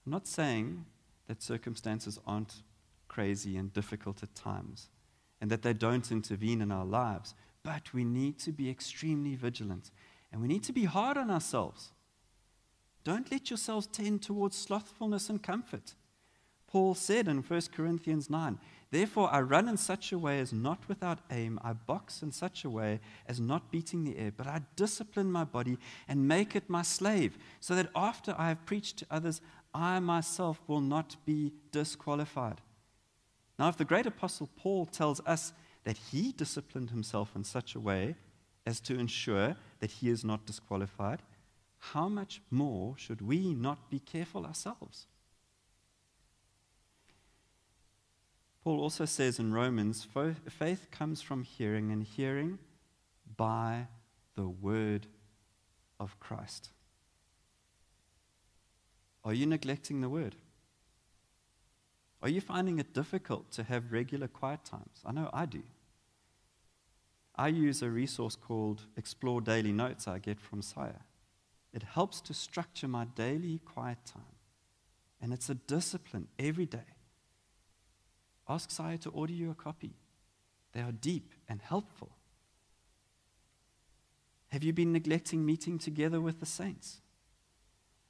I'm 0.05 0.13
not 0.13 0.27
saying 0.27 0.87
that 1.27 1.43
circumstances 1.43 2.19
aren't 2.27 2.63
crazy 3.09 3.57
and 3.57 3.73
difficult 3.73 4.23
at 4.23 4.35
times 4.35 4.89
and 5.41 5.51
that 5.51 5.63
they 5.63 5.73
don't 5.73 6.11
intervene 6.11 6.63
in 6.63 6.73
our 6.73 6.85
lives. 6.85 7.35
But 7.63 7.93
we 7.93 8.05
need 8.05 8.39
to 8.41 8.53
be 8.53 8.71
extremely 8.71 9.35
vigilant 9.35 9.91
and 10.33 10.41
we 10.41 10.49
need 10.49 10.63
to 10.65 10.73
be 10.73 10.85
hard 10.85 11.17
on 11.17 11.31
ourselves. 11.31 11.93
Don't 13.05 13.31
let 13.31 13.51
yourselves 13.51 13.87
tend 13.87 14.23
towards 14.23 14.57
slothfulness 14.57 15.29
and 15.29 15.43
comfort. 15.43 15.95
Paul 16.67 16.95
said 16.95 17.29
in 17.29 17.39
1 17.39 17.63
Corinthians 17.73 18.29
9, 18.29 18.59
Therefore 18.91 19.33
I 19.33 19.41
run 19.41 19.69
in 19.69 19.77
such 19.77 20.13
a 20.13 20.19
way 20.19 20.39
as 20.39 20.53
not 20.53 20.89
without 20.89 21.19
aim, 21.31 21.59
I 21.63 21.73
box 21.73 22.23
in 22.23 22.31
such 22.31 22.65
a 22.65 22.71
way 22.71 23.01
as 23.27 23.41
not 23.41 23.71
beating 23.71 24.05
the 24.05 24.17
air, 24.17 24.33
but 24.37 24.47
I 24.47 24.63
discipline 24.77 25.31
my 25.33 25.45
body 25.45 25.77
and 26.07 26.29
make 26.29 26.55
it 26.55 26.71
my 26.71 26.83
slave, 26.83 27.37
so 27.61 27.75
that 27.75 27.91
after 27.97 28.35
I 28.39 28.49
have 28.49 28.65
preached 28.65 28.99
to 28.99 29.07
others, 29.11 29.41
I 29.75 29.99
myself 29.99 30.61
will 30.67 30.81
not 30.81 31.17
be 31.27 31.53
disqualified. 31.73 32.61
Now, 33.59 33.69
if 33.69 33.77
the 33.77 33.85
great 33.85 34.07
apostle 34.07 34.51
Paul 34.57 34.87
tells 34.87 35.21
us 35.27 35.53
that 35.85 35.99
he 35.99 36.33
disciplined 36.33 36.91
himself 36.91 37.35
in 37.35 37.45
such 37.45 37.75
a 37.75 37.81
way 37.81 38.17
as 38.67 38.81
to 38.81 38.99
ensure 38.99 39.57
that 39.81 39.91
he 39.91 40.11
is 40.11 40.25
not 40.25 40.47
disqualified, 40.47 41.23
how 41.79 42.09
much 42.09 42.41
more 42.51 42.95
should 42.97 43.21
we 43.21 43.55
not 43.55 43.91
be 43.91 43.99
careful 43.99 44.45
ourselves? 44.45 45.07
Paul 48.67 48.81
also 48.81 49.05
says 49.05 49.39
in 49.39 49.53
Romans 49.53 50.09
faith 50.49 50.89
comes 50.91 51.23
from 51.23 51.45
hearing, 51.45 51.93
and 51.93 52.03
hearing 52.03 52.59
by 53.37 53.87
the 54.35 54.49
word 54.49 55.07
of 56.01 56.19
Christ. 56.19 56.71
Are 59.25 59.33
you 59.33 59.47
neglecting 59.47 60.01
the 60.01 60.09
word? 60.09 60.35
Are 62.21 62.29
you 62.29 62.41
finding 62.41 62.81
it 62.81 62.93
difficult 62.93 63.53
to 63.53 63.63
have 63.63 63.93
regular 63.93 64.27
quiet 64.27 64.65
times? 64.65 65.01
I 65.05 65.13
know 65.13 65.31
I 65.33 65.47
do. 65.47 65.63
I 67.37 67.47
use 67.47 67.83
a 67.83 67.89
resource 67.89 68.35
called 68.35 68.83
Explore 68.97 69.43
Daily 69.43 69.71
Notes 69.71 70.09
I 70.09 70.19
get 70.19 70.41
from 70.41 70.61
Sire. 70.61 71.03
It 71.73 71.85
helps 71.85 72.21
to 72.23 72.35
structure 72.35 72.89
my 72.89 73.05
daily 73.05 73.61
quiet 73.65 73.99
time. 74.05 74.35
And 75.23 75.33
it's 75.33 75.49
a 75.49 75.55
discipline 75.55 76.27
every 76.37 76.67
day. 76.67 76.96
Ask 78.49 78.71
Sire 78.71 78.99
to 78.99 79.11
order 79.11 79.33
you 79.33 79.51
a 79.51 79.55
copy. 79.55 79.95
They 80.73 80.81
are 80.81 80.93
deep 80.93 81.33
and 81.49 81.61
helpful. 81.61 82.11
Have 84.49 84.63
you 84.63 84.73
been 84.73 84.93
neglecting 84.93 85.45
meeting 85.45 85.79
together 85.79 86.21
with 86.21 86.41
the 86.41 86.47
saints? 86.47 87.01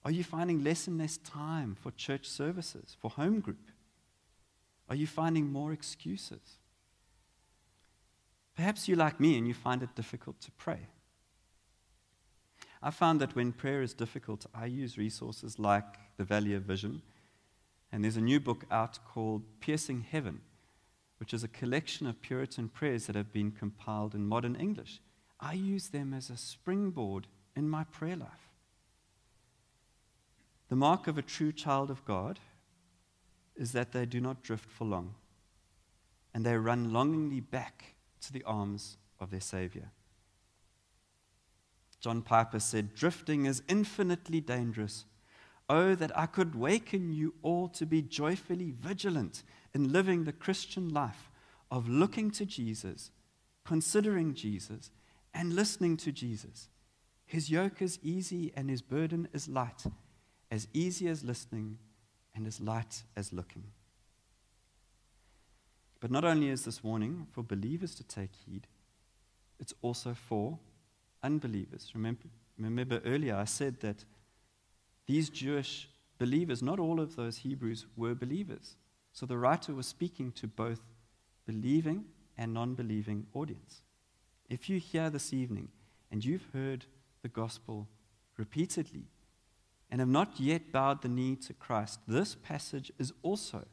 Are 0.04 0.10
you 0.10 0.22
finding 0.22 0.62
less 0.62 0.86
and 0.86 0.98
less 0.98 1.16
time 1.16 1.76
for 1.80 1.90
church 1.90 2.28
services, 2.28 2.96
for 3.00 3.10
home 3.10 3.40
group? 3.40 3.70
Are 4.88 4.94
you 4.94 5.06
finding 5.06 5.50
more 5.50 5.72
excuses? 5.72 6.58
Perhaps 8.54 8.88
you're 8.88 8.96
like 8.96 9.18
me 9.18 9.36
and 9.36 9.48
you 9.48 9.54
find 9.54 9.82
it 9.82 9.94
difficult 9.94 10.40
to 10.42 10.50
pray. 10.52 10.78
I 12.82 12.90
found 12.90 13.20
that 13.20 13.34
when 13.34 13.52
prayer 13.52 13.82
is 13.82 13.94
difficult, 13.94 14.46
I 14.54 14.66
use 14.66 14.96
resources 14.96 15.58
like 15.58 16.16
the 16.16 16.24
Valley 16.24 16.54
of 16.54 16.62
Vision. 16.62 17.02
And 17.92 18.02
there's 18.02 18.16
a 18.16 18.20
new 18.20 18.40
book 18.40 18.64
out 18.70 18.98
called 19.04 19.42
Piercing 19.60 20.06
Heaven, 20.10 20.40
which 21.18 21.32
is 21.32 21.44
a 21.44 21.48
collection 21.48 22.06
of 22.06 22.20
Puritan 22.20 22.68
prayers 22.68 23.06
that 23.06 23.16
have 23.16 23.32
been 23.32 23.50
compiled 23.50 24.14
in 24.14 24.26
modern 24.26 24.56
English. 24.56 25.00
I 25.40 25.52
use 25.52 25.88
them 25.88 26.12
as 26.12 26.30
a 26.30 26.36
springboard 26.36 27.26
in 27.54 27.68
my 27.68 27.84
prayer 27.84 28.16
life. 28.16 28.50
The 30.68 30.76
mark 30.76 31.06
of 31.06 31.16
a 31.16 31.22
true 31.22 31.52
child 31.52 31.90
of 31.90 32.04
God 32.04 32.40
is 33.54 33.72
that 33.72 33.92
they 33.92 34.04
do 34.04 34.20
not 34.20 34.42
drift 34.42 34.70
for 34.70 34.84
long, 34.84 35.14
and 36.34 36.44
they 36.44 36.56
run 36.56 36.92
longingly 36.92 37.40
back 37.40 37.94
to 38.22 38.32
the 38.32 38.42
arms 38.44 38.98
of 39.20 39.30
their 39.30 39.40
Savior. 39.40 39.90
John 42.00 42.22
Piper 42.22 42.60
said, 42.60 42.94
Drifting 42.94 43.46
is 43.46 43.62
infinitely 43.68 44.40
dangerous. 44.40 45.06
Oh, 45.68 45.94
that 45.96 46.16
I 46.16 46.26
could 46.26 46.54
waken 46.54 47.12
you 47.12 47.34
all 47.42 47.68
to 47.70 47.86
be 47.86 48.00
joyfully 48.00 48.70
vigilant 48.70 49.42
in 49.74 49.92
living 49.92 50.24
the 50.24 50.32
Christian 50.32 50.88
life 50.88 51.30
of 51.70 51.88
looking 51.88 52.30
to 52.32 52.46
Jesus, 52.46 53.10
considering 53.64 54.34
Jesus, 54.34 54.90
and 55.34 55.54
listening 55.54 55.96
to 55.98 56.12
Jesus. 56.12 56.68
His 57.26 57.50
yoke 57.50 57.82
is 57.82 57.98
easy 58.02 58.52
and 58.56 58.70
his 58.70 58.80
burden 58.80 59.28
is 59.32 59.48
light, 59.48 59.84
as 60.50 60.68
easy 60.72 61.08
as 61.08 61.24
listening 61.24 61.78
and 62.34 62.46
as 62.46 62.60
light 62.60 63.02
as 63.16 63.32
looking. 63.32 63.64
But 65.98 66.12
not 66.12 66.24
only 66.24 66.50
is 66.50 66.64
this 66.64 66.84
warning 66.84 67.26
for 67.32 67.42
believers 67.42 67.94
to 67.96 68.04
take 68.04 68.30
heed, 68.34 68.68
it's 69.58 69.74
also 69.82 70.14
for 70.14 70.58
unbelievers. 71.22 71.90
Remember, 71.94 72.28
remember 72.58 73.00
earlier 73.04 73.34
I 73.34 73.44
said 73.44 73.80
that 73.80 74.04
these 75.06 75.30
Jewish 75.30 75.88
believers, 76.18 76.62
not 76.62 76.80
all 76.80 77.00
of 77.00 77.16
those 77.16 77.38
Hebrews 77.38 77.86
were 77.96 78.14
believers. 78.14 78.76
So 79.12 79.26
the 79.26 79.38
writer 79.38 79.74
was 79.74 79.86
speaking 79.86 80.32
to 80.32 80.46
both 80.46 80.80
believing 81.46 82.04
and 82.36 82.52
non 82.52 82.74
believing 82.74 83.26
audience. 83.34 83.82
If 84.48 84.68
you 84.68 84.78
hear 84.78 85.10
this 85.10 85.32
evening 85.32 85.68
and 86.10 86.24
you've 86.24 86.46
heard 86.52 86.86
the 87.22 87.28
gospel 87.28 87.88
repeatedly, 88.36 89.04
and 89.90 90.00
have 90.00 90.08
not 90.08 90.40
yet 90.40 90.72
bowed 90.72 91.02
the 91.02 91.08
knee 91.08 91.36
to 91.36 91.54
Christ, 91.54 92.00
this 92.06 92.34
passage 92.34 92.92
is 92.98 93.12
also 93.22 93.64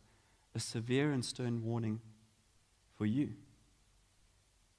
a 0.54 0.60
severe 0.60 1.12
and 1.12 1.26
stern 1.26 1.64
warning 1.64 2.00
for 2.96 3.06
you. 3.06 3.32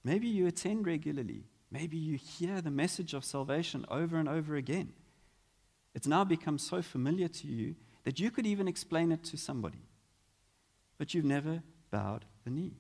Maybe 0.05 0.29
you 0.29 0.47
attend 0.47 0.87
regularly. 0.87 1.45
Maybe 1.71 1.97
you 1.97 2.17
hear 2.17 2.61
the 2.61 2.71
message 2.71 3.15
of 3.15 3.25
salvation 3.25 3.85
over 3.91 4.17
and 4.17 4.29
over 4.29 4.55
again. 4.55 4.93
It's 5.95 6.07
now 6.07 6.25
become 6.25 6.59
so 6.59 6.83
familiar 6.83 7.29
to 7.29 7.47
you 7.47 7.77
that 8.05 8.19
you 8.19 8.31
could 8.31 8.47
even 8.47 8.69
explain 8.69 9.13
it 9.13 9.23
to 9.25 9.37
somebody. 9.37 9.87
But 10.99 11.15
you've 11.15 11.25
never 11.25 11.63
bowed 11.91 12.25
the 12.45 12.51
knee. 12.51 12.79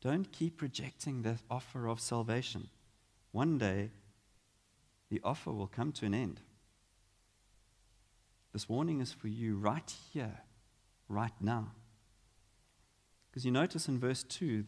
Don't 0.00 0.30
keep 0.30 0.62
rejecting 0.62 1.22
the 1.22 1.38
offer 1.50 1.88
of 1.88 2.00
salvation. 2.00 2.68
One 3.32 3.58
day, 3.58 3.90
the 5.10 5.20
offer 5.24 5.50
will 5.50 5.66
come 5.66 5.92
to 5.92 6.06
an 6.06 6.14
end. 6.14 6.40
This 8.52 8.68
warning 8.68 9.00
is 9.00 9.12
for 9.12 9.28
you 9.28 9.56
right 9.56 9.92
here, 10.12 10.40
right 11.08 11.32
now. 11.40 11.72
Because 13.30 13.44
you 13.44 13.50
notice 13.50 13.88
in 13.88 13.98
verse 13.98 14.22
2, 14.22 14.64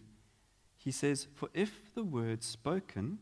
he 0.77 0.91
says, 0.91 1.27
For 1.35 1.49
if 1.55 1.95
the 1.95 2.05
word 2.05 2.43
spoken 2.43 3.19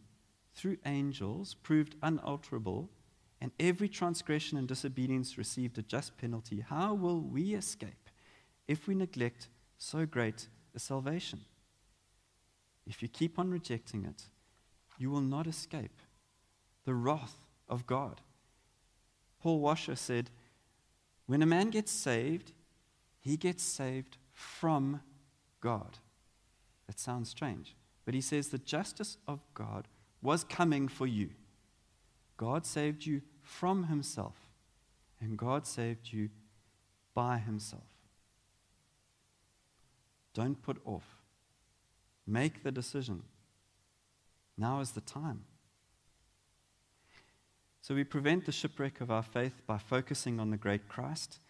through 0.54 0.78
angels 0.84 1.54
proved 1.54 1.96
unalterable, 2.02 2.90
and 3.40 3.52
every 3.60 3.88
transgression 3.88 4.58
and 4.58 4.66
disobedience 4.66 5.38
received 5.38 5.78
a 5.78 5.82
just 5.82 6.16
penalty, 6.18 6.64
how 6.68 6.94
will 6.94 7.20
we 7.20 7.54
escape 7.54 8.10
if 8.66 8.88
we 8.88 8.94
neglect 8.94 9.48
so 9.78 10.06
great 10.06 10.48
a 10.74 10.78
salvation? 10.78 11.40
If 12.86 13.02
you 13.02 13.08
keep 13.08 13.38
on 13.38 13.50
rejecting 13.50 14.04
it, 14.04 14.24
you 14.98 15.10
will 15.10 15.20
not 15.20 15.46
escape 15.46 16.02
the 16.84 16.94
wrath 16.94 17.36
of 17.68 17.86
God. 17.86 18.20
Paul 19.40 19.60
Washer 19.60 19.94
said, 19.94 20.30
When 21.26 21.42
a 21.42 21.46
man 21.46 21.70
gets 21.70 21.92
saved, 21.92 22.52
he 23.20 23.36
gets 23.36 23.62
saved 23.62 24.16
from 24.32 25.00
God. 25.60 25.98
That 26.86 26.98
sounds 26.98 27.28
strange. 27.28 27.76
But 28.04 28.14
he 28.14 28.20
says 28.20 28.48
the 28.48 28.58
justice 28.58 29.18
of 29.28 29.40
God 29.54 29.86
was 30.22 30.42
coming 30.42 30.88
for 30.88 31.06
you. 31.06 31.30
God 32.38 32.64
saved 32.64 33.04
you 33.04 33.20
from 33.42 33.84
himself, 33.84 34.36
and 35.20 35.36
God 35.36 35.66
saved 35.66 36.12
you 36.12 36.30
by 37.12 37.36
himself. 37.38 37.82
Don't 40.32 40.62
put 40.62 40.80
off. 40.86 41.18
Make 42.26 42.62
the 42.62 42.70
decision. 42.70 43.24
Now 44.56 44.80
is 44.80 44.92
the 44.92 45.00
time. 45.00 45.44
So 47.82 47.94
we 47.94 48.04
prevent 48.04 48.46
the 48.46 48.52
shipwreck 48.52 49.00
of 49.00 49.10
our 49.10 49.22
faith 49.22 49.62
by 49.66 49.78
focusing 49.78 50.38
on 50.38 50.50
the 50.50 50.56
great 50.56 50.88
Christ, 50.88 51.40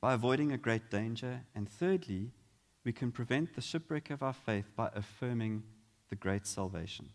by 0.00 0.14
avoiding 0.14 0.50
a 0.50 0.58
great 0.58 0.90
danger, 0.90 1.42
and 1.54 1.68
thirdly, 1.68 2.32
we 2.84 2.92
can 2.92 3.12
prevent 3.12 3.54
the 3.54 3.60
shipwreck 3.60 4.10
of 4.10 4.22
our 4.22 4.32
faith 4.32 4.70
by 4.74 4.90
affirming 4.94 5.62
the 6.08 6.16
great 6.16 6.46
salvation. 6.46 7.10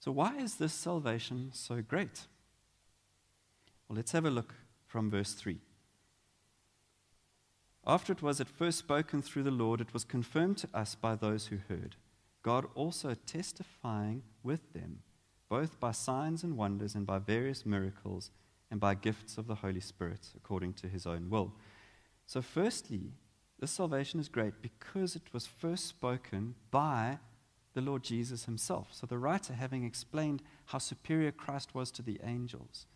So, 0.00 0.10
why 0.10 0.36
is 0.38 0.54
this 0.54 0.72
salvation 0.72 1.50
so 1.52 1.82
great? 1.82 2.26
Well, 3.86 3.96
let's 3.96 4.12
have 4.12 4.24
a 4.24 4.30
look 4.30 4.54
from 4.86 5.10
verse 5.10 5.34
3. 5.34 5.58
After 7.86 8.12
it 8.12 8.22
was 8.22 8.40
at 8.40 8.48
first 8.48 8.78
spoken 8.78 9.20
through 9.20 9.42
the 9.42 9.50
Lord, 9.50 9.80
it 9.80 9.92
was 9.92 10.04
confirmed 10.04 10.56
to 10.58 10.68
us 10.72 10.94
by 10.94 11.14
those 11.14 11.46
who 11.46 11.58
heard, 11.68 11.96
God 12.42 12.66
also 12.74 13.14
testifying 13.26 14.22
with 14.42 14.72
them, 14.72 15.00
both 15.50 15.78
by 15.78 15.92
signs 15.92 16.42
and 16.42 16.56
wonders, 16.56 16.94
and 16.94 17.06
by 17.06 17.18
various 17.18 17.66
miracles, 17.66 18.30
and 18.70 18.80
by 18.80 18.94
gifts 18.94 19.36
of 19.36 19.46
the 19.46 19.56
Holy 19.56 19.80
Spirit, 19.80 20.28
according 20.34 20.72
to 20.74 20.88
his 20.88 21.06
own 21.06 21.28
will. 21.28 21.52
So, 22.26 22.40
firstly, 22.40 23.12
this 23.58 23.72
salvation 23.72 24.18
is 24.18 24.28
great 24.30 24.62
because 24.62 25.14
it 25.14 25.34
was 25.34 25.46
first 25.46 25.86
spoken 25.86 26.54
by 26.70 27.18
the 27.74 27.80
Lord 27.80 28.02
Jesus 28.02 28.44
himself. 28.44 28.88
So 28.92 29.06
the 29.06 29.18
writer, 29.18 29.54
having 29.54 29.84
explained 29.84 30.42
how 30.66 30.78
superior 30.78 31.32
Christ 31.32 31.74
was 31.74 31.90
to 31.92 32.02
the 32.02 32.18
angels, 32.24 32.86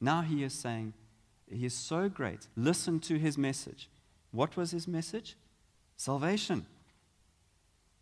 now 0.00 0.22
he 0.22 0.42
is 0.42 0.52
saying, 0.52 0.92
He 1.50 1.64
is 1.64 1.74
so 1.74 2.08
great. 2.08 2.48
Listen 2.56 3.00
to 3.00 3.18
his 3.18 3.38
message. 3.38 3.88
What 4.30 4.56
was 4.56 4.72
his 4.72 4.86
message? 4.86 5.36
Salvation. 5.96 6.66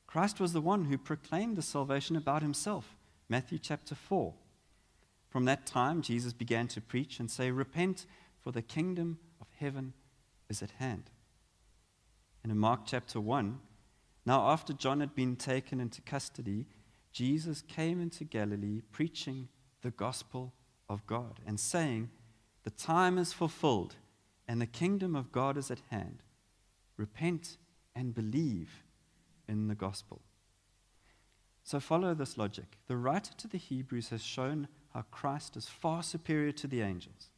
Christ 0.07 0.41
was 0.41 0.53
the 0.53 0.61
one 0.61 0.87
who 0.87 0.99
proclaimed 0.99 1.57
the 1.57 1.62
salvation 1.62 2.17
about 2.17 2.43
himself. 2.43 2.97
Matthew 3.29 3.59
chapter 3.59 3.95
4. 3.95 4.35
From 5.31 5.47
that 5.47 5.65
time, 5.65 6.03
Jesus 6.03 6.35
began 6.35 6.69
to 6.69 6.81
preach 6.81 7.19
and 7.19 7.31
say, 7.31 7.51
Repent, 7.51 8.07
for 8.43 8.53
the 8.53 8.61
kingdom 8.61 9.19
of 9.41 9.47
heaven 9.59 9.95
is 10.51 10.62
at 10.62 10.73
hand. 10.73 11.05
And 12.43 12.53
in 12.53 12.59
Mark 12.59 12.81
chapter 12.85 13.21
1, 13.21 13.59
now, 14.25 14.51
after 14.51 14.73
John 14.73 15.01
had 15.01 15.15
been 15.15 15.37
taken 15.37 15.81
into 15.81 16.01
custody, 16.01 16.67
Jesus 17.11 17.61
came 17.63 18.01
into 18.01 18.25
Galilee 18.25 18.83
preaching 18.93 19.49
the 19.83 19.91
gospel 19.91 20.53
of 20.89 21.07
God 21.07 21.41
and 21.45 21.59
saying, 21.59 22.11
The 22.63 22.71
time 22.71 23.19
is 23.19 23.33
fulfilled 23.33 23.97
and 24.47 24.61
the 24.61 24.67
kingdom 24.67 25.17
of 25.17 25.33
God 25.33 25.57
is 25.57 25.71
at 25.71 25.81
hand. 25.91 26.23
Repent 26.97 27.57
and 27.97 28.15
believe 28.15 28.85
in 29.49 29.67
the 29.67 29.75
gospel. 29.75 30.23
So, 31.65 31.81
follow 31.81 32.15
this 32.15 32.39
logic. 32.39 32.79
The 32.87 32.97
writer 32.97 33.33
to 33.39 33.49
the 33.49 33.59
Hebrews 33.59 34.11
has 34.11 34.23
shown 34.23 34.69
how 34.95 35.03
Christ 35.11 35.57
is 35.57 35.69
far 35.69 36.03
superior 36.03 36.53
to 36.53 36.67
the 36.67 36.83
angels. 36.83 37.31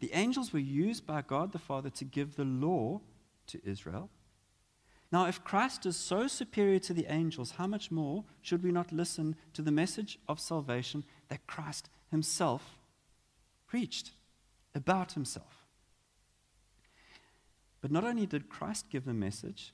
The 0.00 0.12
angels 0.12 0.52
were 0.52 0.58
used 0.58 1.06
by 1.06 1.22
God 1.22 1.52
the 1.52 1.58
Father 1.58 1.90
to 1.90 2.04
give 2.04 2.36
the 2.36 2.44
law 2.44 3.00
to 3.48 3.60
Israel. 3.64 4.10
Now, 5.12 5.26
if 5.26 5.44
Christ 5.44 5.86
is 5.86 5.96
so 5.96 6.26
superior 6.26 6.80
to 6.80 6.92
the 6.92 7.06
angels, 7.08 7.52
how 7.52 7.66
much 7.66 7.90
more 7.90 8.24
should 8.42 8.62
we 8.62 8.72
not 8.72 8.92
listen 8.92 9.36
to 9.54 9.62
the 9.62 9.70
message 9.70 10.18
of 10.28 10.40
salvation 10.40 11.04
that 11.28 11.46
Christ 11.46 11.88
himself 12.10 12.76
preached 13.66 14.10
about 14.74 15.12
himself? 15.12 15.64
But 17.80 17.92
not 17.92 18.04
only 18.04 18.26
did 18.26 18.48
Christ 18.48 18.90
give 18.90 19.04
the 19.04 19.14
message, 19.14 19.72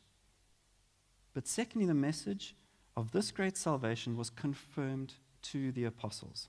but 1.32 1.48
secondly, 1.48 1.86
the 1.86 1.94
message 1.94 2.54
of 2.94 3.12
this 3.12 3.30
great 3.30 3.56
salvation 3.56 4.18
was 4.18 4.28
confirmed 4.28 5.14
to 5.40 5.72
the 5.72 5.84
apostles. 5.84 6.48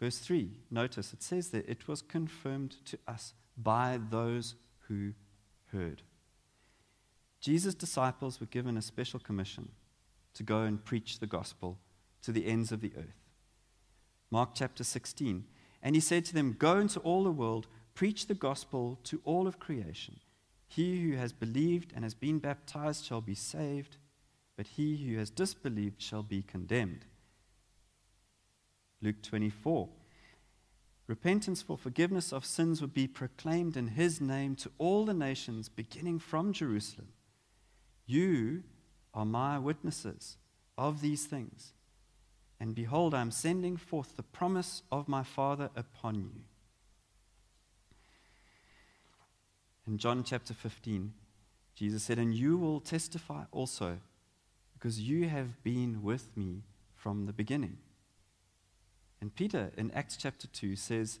Verse 0.00 0.18
3, 0.18 0.50
notice 0.70 1.12
it 1.12 1.22
says 1.22 1.50
that 1.50 1.68
it 1.68 1.86
was 1.86 2.02
confirmed 2.02 2.76
to 2.86 2.98
us 3.06 3.34
by 3.56 4.00
those 4.10 4.56
who 4.88 5.12
heard. 5.70 6.02
Jesus' 7.44 7.74
disciples 7.74 8.40
were 8.40 8.46
given 8.46 8.78
a 8.78 8.80
special 8.80 9.20
commission 9.20 9.68
to 10.32 10.42
go 10.42 10.62
and 10.62 10.82
preach 10.82 11.18
the 11.18 11.26
gospel 11.26 11.78
to 12.22 12.32
the 12.32 12.46
ends 12.46 12.72
of 12.72 12.80
the 12.80 12.94
earth. 12.96 13.20
Mark 14.30 14.52
chapter 14.54 14.82
16. 14.82 15.44
And 15.82 15.94
he 15.94 16.00
said 16.00 16.24
to 16.24 16.32
them, 16.32 16.56
Go 16.58 16.78
into 16.78 17.00
all 17.00 17.22
the 17.22 17.30
world, 17.30 17.66
preach 17.94 18.28
the 18.28 18.34
gospel 18.34 18.98
to 19.04 19.20
all 19.26 19.46
of 19.46 19.58
creation. 19.58 20.20
He 20.66 21.02
who 21.02 21.18
has 21.18 21.34
believed 21.34 21.92
and 21.94 22.02
has 22.02 22.14
been 22.14 22.38
baptized 22.38 23.04
shall 23.04 23.20
be 23.20 23.34
saved, 23.34 23.98
but 24.56 24.66
he 24.66 24.96
who 24.96 25.18
has 25.18 25.28
disbelieved 25.28 26.00
shall 26.00 26.22
be 26.22 26.40
condemned. 26.40 27.04
Luke 29.02 29.20
24. 29.20 29.90
Repentance 31.06 31.60
for 31.60 31.76
forgiveness 31.76 32.32
of 32.32 32.46
sins 32.46 32.80
would 32.80 32.94
be 32.94 33.06
proclaimed 33.06 33.76
in 33.76 33.88
his 33.88 34.18
name 34.18 34.56
to 34.56 34.70
all 34.78 35.04
the 35.04 35.12
nations, 35.12 35.68
beginning 35.68 36.18
from 36.18 36.54
Jerusalem. 36.54 37.08
You 38.06 38.62
are 39.12 39.24
my 39.24 39.58
witnesses 39.58 40.36
of 40.76 41.00
these 41.00 41.24
things. 41.24 41.72
And 42.60 42.74
behold, 42.74 43.14
I 43.14 43.20
am 43.20 43.30
sending 43.30 43.76
forth 43.76 44.16
the 44.16 44.22
promise 44.22 44.82
of 44.90 45.08
my 45.08 45.22
Father 45.22 45.70
upon 45.76 46.16
you. 46.16 46.42
In 49.86 49.98
John 49.98 50.24
chapter 50.24 50.54
15, 50.54 51.12
Jesus 51.74 52.02
said, 52.02 52.18
And 52.18 52.34
you 52.34 52.56
will 52.56 52.80
testify 52.80 53.44
also, 53.50 53.98
because 54.72 55.00
you 55.00 55.28
have 55.28 55.62
been 55.62 56.02
with 56.02 56.34
me 56.36 56.62
from 56.94 57.26
the 57.26 57.32
beginning. 57.32 57.78
And 59.20 59.34
Peter 59.34 59.72
in 59.76 59.90
Acts 59.90 60.16
chapter 60.16 60.46
2 60.46 60.76
says, 60.76 61.18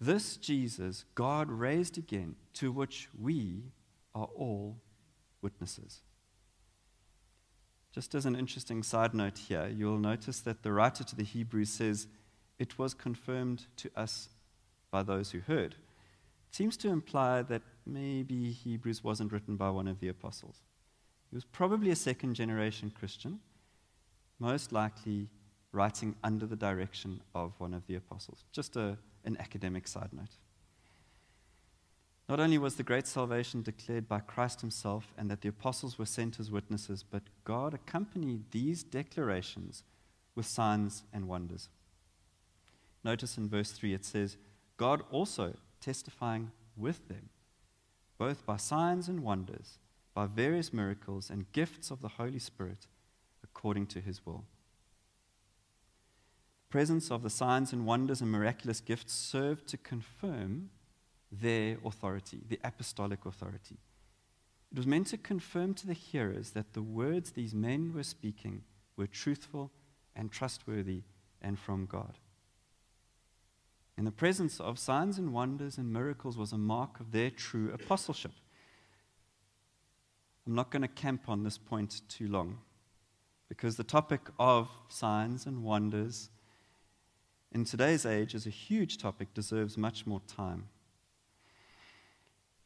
This 0.00 0.36
Jesus 0.36 1.04
God 1.14 1.50
raised 1.50 1.98
again, 1.98 2.36
to 2.54 2.72
which 2.72 3.08
we 3.18 3.72
are 4.14 4.28
all 4.34 4.78
witnesses. 5.42 6.02
Just 7.92 8.14
as 8.14 8.26
an 8.26 8.36
interesting 8.36 8.82
side 8.82 9.14
note 9.14 9.38
here, 9.38 9.68
you'll 9.74 9.98
notice 9.98 10.40
that 10.40 10.62
the 10.62 10.72
writer 10.72 11.04
to 11.04 11.16
the 11.16 11.24
Hebrews 11.24 11.70
says, 11.70 12.06
It 12.58 12.78
was 12.78 12.94
confirmed 12.94 13.66
to 13.76 13.90
us 13.96 14.28
by 14.90 15.02
those 15.02 15.30
who 15.30 15.40
heard. 15.40 15.72
It 16.48 16.54
seems 16.54 16.76
to 16.78 16.88
imply 16.88 17.42
that 17.42 17.62
maybe 17.86 18.50
Hebrews 18.50 19.02
wasn't 19.02 19.32
written 19.32 19.56
by 19.56 19.70
one 19.70 19.88
of 19.88 20.00
the 20.00 20.08
apostles. 20.08 20.62
He 21.30 21.36
was 21.36 21.44
probably 21.44 21.90
a 21.90 21.96
second 21.96 22.34
generation 22.34 22.90
Christian, 22.90 23.40
most 24.38 24.72
likely 24.72 25.28
writing 25.72 26.14
under 26.24 26.46
the 26.46 26.56
direction 26.56 27.20
of 27.34 27.52
one 27.58 27.74
of 27.74 27.86
the 27.86 27.96
apostles. 27.96 28.44
Just 28.52 28.76
a, 28.76 28.96
an 29.24 29.36
academic 29.38 29.86
side 29.86 30.10
note. 30.12 30.36
Not 32.28 32.40
only 32.40 32.58
was 32.58 32.74
the 32.74 32.82
great 32.82 33.06
salvation 33.06 33.62
declared 33.62 34.06
by 34.06 34.20
Christ 34.20 34.60
himself 34.60 35.14
and 35.16 35.30
that 35.30 35.40
the 35.40 35.48
apostles 35.48 35.98
were 35.98 36.04
sent 36.04 36.38
as 36.38 36.50
witnesses, 36.50 37.02
but 37.02 37.22
God 37.44 37.72
accompanied 37.72 38.50
these 38.50 38.82
declarations 38.82 39.82
with 40.34 40.44
signs 40.44 41.04
and 41.12 41.26
wonders. 41.26 41.70
Notice 43.02 43.38
in 43.38 43.48
verse 43.48 43.72
3 43.72 43.94
it 43.94 44.04
says, 44.04 44.36
God 44.76 45.02
also 45.10 45.54
testifying 45.80 46.50
with 46.76 47.08
them, 47.08 47.30
both 48.18 48.44
by 48.44 48.58
signs 48.58 49.08
and 49.08 49.20
wonders, 49.20 49.78
by 50.12 50.26
various 50.26 50.72
miracles 50.72 51.30
and 51.30 51.50
gifts 51.52 51.90
of 51.90 52.02
the 52.02 52.08
Holy 52.08 52.38
Spirit, 52.38 52.86
according 53.42 53.86
to 53.86 54.00
his 54.00 54.26
will. 54.26 54.44
The 56.66 56.72
presence 56.72 57.10
of 57.10 57.22
the 57.22 57.30
signs 57.30 57.72
and 57.72 57.86
wonders 57.86 58.20
and 58.20 58.30
miraculous 58.30 58.80
gifts 58.80 59.14
served 59.14 59.66
to 59.68 59.78
confirm 59.78 60.68
their 61.30 61.78
authority, 61.84 62.40
the 62.48 62.60
apostolic 62.64 63.26
authority. 63.26 63.76
It 64.70 64.76
was 64.76 64.86
meant 64.86 65.08
to 65.08 65.18
confirm 65.18 65.74
to 65.74 65.86
the 65.86 65.94
hearers 65.94 66.50
that 66.50 66.72
the 66.74 66.82
words 66.82 67.32
these 67.32 67.54
men 67.54 67.92
were 67.94 68.02
speaking 68.02 68.62
were 68.96 69.06
truthful 69.06 69.70
and 70.14 70.30
trustworthy 70.30 71.02
and 71.40 71.58
from 71.58 71.86
God. 71.86 72.18
In 73.96 74.04
the 74.04 74.12
presence 74.12 74.60
of 74.60 74.78
signs 74.78 75.18
and 75.18 75.32
wonders 75.32 75.78
and 75.78 75.92
miracles 75.92 76.36
was 76.36 76.52
a 76.52 76.58
mark 76.58 77.00
of 77.00 77.12
their 77.12 77.30
true 77.30 77.72
apostleship. 77.72 78.32
I'm 80.46 80.54
not 80.54 80.70
going 80.70 80.82
to 80.82 80.88
camp 80.88 81.28
on 81.28 81.42
this 81.42 81.58
point 81.58 82.02
too 82.08 82.28
long 82.28 82.58
because 83.48 83.76
the 83.76 83.84
topic 83.84 84.20
of 84.38 84.68
signs 84.88 85.46
and 85.46 85.64
wonders 85.64 86.30
in 87.50 87.64
today's 87.64 88.04
age 88.04 88.34
is 88.34 88.46
a 88.46 88.50
huge 88.50 88.98
topic, 88.98 89.32
deserves 89.32 89.78
much 89.78 90.06
more 90.06 90.20
time. 90.26 90.68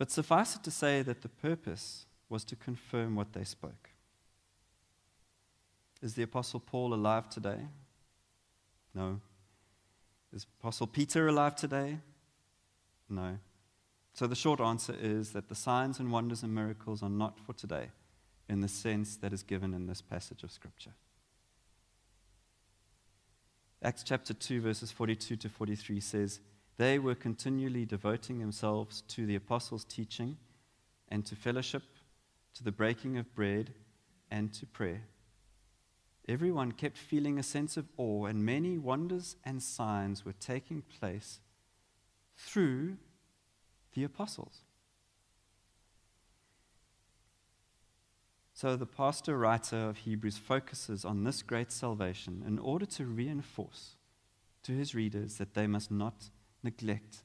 But 0.03 0.11
suffice 0.11 0.57
it 0.57 0.65
to 0.65 0.73
say 0.73 1.03
that 1.03 1.23
the 1.23 1.29
purpose 1.29 2.07
was 2.29 2.43
to 2.47 2.57
confirm 2.57 3.15
what 3.15 3.35
they 3.35 3.45
spoke. 3.45 3.91
Is 6.03 6.15
the 6.15 6.25
Apostle 6.25 6.59
Paul 6.59 6.93
alive 6.93 7.31
today? 7.31 7.69
No. 8.97 9.21
Is 10.35 10.45
Apostle 10.59 10.89
Peter 10.89 11.29
alive 11.29 11.55
today? 11.55 11.99
No. 13.09 13.39
So 14.13 14.27
the 14.27 14.35
short 14.35 14.61
answer 14.61 14.97
is 15.01 15.31
that 15.35 15.49
the 15.49 15.55
signs 15.55 16.01
and 16.01 16.11
wonders 16.11 16.43
and 16.43 16.53
miracles 16.53 17.01
are 17.05 17.09
not 17.09 17.39
for 17.39 17.53
today 17.53 17.91
in 18.49 18.61
the 18.61 18.67
sense 18.67 19.15
that 19.19 19.33
is 19.33 19.45
given 19.45 19.73
in 19.73 19.87
this 19.87 20.03
passage 20.03 20.43
of 20.43 20.51
Scripture. 20.51 20.95
Acts 23.81 24.03
chapter 24.03 24.35
2, 24.35 24.63
verses 24.63 24.91
42 24.91 25.37
to 25.37 25.49
43 25.49 26.01
says, 26.01 26.41
they 26.79 26.99
were 26.99 27.15
continually 27.15 27.85
devoting 27.85 28.39
themselves 28.39 29.03
to 29.09 29.27
the 29.27 29.37
apostles' 29.37 29.85
teaching 29.85 30.37
and 31.09 31.25
to 31.27 31.37
fellowship, 31.37 31.83
to 32.55 32.65
the 32.65 32.73
breaking 32.73 33.19
of 33.19 33.35
bread, 33.35 33.75
and 34.31 34.53
to 34.55 34.67
prayer. 34.67 35.03
Everyone 36.29 36.73
kept 36.73 36.97
feeling 36.97 37.39
a 37.39 37.43
sense 37.43 37.77
of 37.77 37.89
awe, 37.97 38.27
and 38.27 38.47
many 38.47 38.79
wonders 38.79 39.37
and 39.45 39.63
signs 39.63 40.25
were 40.25 40.33
taking 40.33 40.83
place 40.83 41.41
through 42.37 42.97
the 43.95 44.05
apostles. 44.05 44.63
So, 48.55 48.77
the 48.77 48.87
pastor 48.87 49.37
writer 49.37 49.89
of 49.89 49.99
Hebrews 49.99 50.39
focuses 50.39 51.05
on 51.05 51.25
this 51.25 51.43
great 51.43 51.73
salvation 51.73 52.45
in 52.47 52.59
order 52.59 52.87
to 52.87 53.05
reinforce 53.05 53.97
to 54.63 54.73
his 54.73 54.95
readers 54.95 55.39
that 55.39 55.55
they 55.55 55.67
must 55.67 55.91
not 55.91 56.31
neglect 56.63 57.23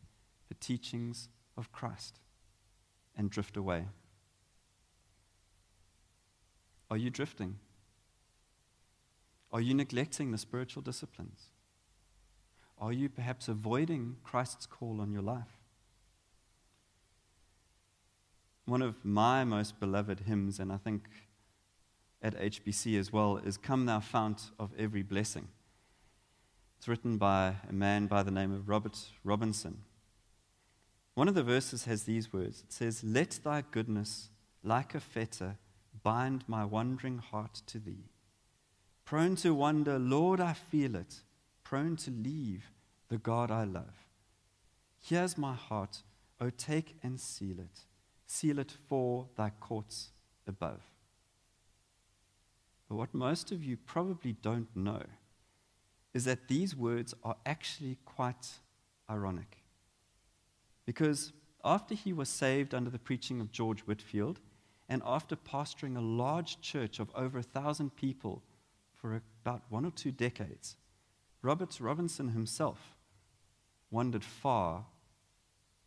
the 0.50 0.56
teachings 0.56 1.30
of 1.58 1.72
Christ 1.72 2.20
and 3.16 3.30
drift 3.30 3.58
away? 3.58 3.86
Are 6.90 6.98
you 6.98 7.10
drifting? 7.10 7.58
Are 9.52 9.62
you 9.62 9.74
neglecting 9.74 10.32
the 10.32 10.38
spiritual 10.38 10.82
disciplines? 10.82 11.50
Are 12.80 12.94
you 12.94 13.10
perhaps 13.10 13.48
avoiding 13.48 14.18
Christ's 14.24 14.66
call 14.66 15.02
on 15.02 15.12
your 15.12 15.22
life? 15.22 15.60
One 18.66 18.82
of 18.82 19.04
my 19.04 19.44
most 19.44 19.80
beloved 19.80 20.22
hymns, 20.22 20.60
and 20.60 20.72
I 20.72 20.78
think 20.78 21.08
at 22.22 22.38
HBC 22.40 23.00
as 23.00 23.12
well, 23.12 23.38
is 23.38 23.58
Come 23.58 23.86
Thou 23.86 24.00
Fount 24.00 24.52
of 24.60 24.72
Every 24.78 25.04
Blessing. 25.04 25.48
It's 26.78 26.88
written 26.88 27.18
by 27.18 27.56
a 27.68 27.74
man 27.74 28.08
by 28.08 28.24
the 28.24 28.32
name 28.32 28.54
of 28.54 28.70
Robert 28.70 28.98
Robinson. 29.24 29.80
One 31.16 31.28
of 31.28 31.34
the 31.34 31.44
verses 31.44 31.86
has 31.86 32.04
these 32.04 32.32
words 32.32 32.62
It 32.62 32.72
says, 32.72 33.04
Let 33.04 33.40
thy 33.44 33.64
goodness, 33.72 34.30
like 34.64 34.94
a 34.94 35.00
fetter, 35.00 35.58
bind 36.04 36.44
my 36.48 36.64
wandering 36.64 37.18
heart 37.18 37.62
to 37.68 37.80
thee. 37.80 38.12
Prone 39.04 39.36
to 39.38 39.54
wander, 39.54 39.98
Lord, 39.98 40.40
I 40.40 40.54
feel 40.54 40.96
it, 40.96 41.22
prone 41.64 41.96
to 41.98 42.12
leave 42.12 42.72
the 43.10 43.18
God 43.18 43.50
I 43.50 43.64
love. 43.64 44.06
Here's 45.00 45.38
my 45.38 45.54
heart, 45.54 46.04
O 46.40 46.50
take 46.50 46.98
and 47.02 47.20
seal 47.20 47.60
it, 47.60 47.86
seal 48.26 48.60
it 48.60 48.74
for 48.88 49.28
thy 49.36 49.50
courts 49.50 50.10
above. 50.46 50.82
But 52.88 52.96
what 52.96 53.14
most 53.14 53.52
of 53.52 53.64
you 53.64 53.78
probably 53.78 54.34
don't 54.34 54.74
know 54.76 55.04
is 56.18 56.26
that 56.26 56.48
these 56.48 56.76
words 56.76 57.14
are 57.24 57.36
actually 57.46 57.96
quite 58.04 58.48
ironic. 59.08 59.60
Because 60.84 61.32
after 61.64 61.94
he 61.94 62.12
was 62.12 62.28
saved 62.28 62.74
under 62.74 62.90
the 62.90 62.98
preaching 62.98 63.40
of 63.40 63.52
George 63.52 63.82
Whitefield, 63.82 64.40
and 64.90 65.04
after 65.06 65.36
pastoring 65.36 65.96
a 65.96 66.02
large 66.02 66.60
church 66.60 66.98
of 66.98 67.12
over 67.14 67.38
a 67.38 67.44
thousand 67.44 67.96
people 67.96 68.42
for 68.96 69.22
about 69.44 69.62
one 69.70 69.86
or 69.86 69.92
two 69.92 70.12
decades, 70.12 70.76
Robert 71.44 71.80
Robinson 71.80 72.30
himself 72.30 72.96
wandered 73.92 74.24
far 74.24 74.86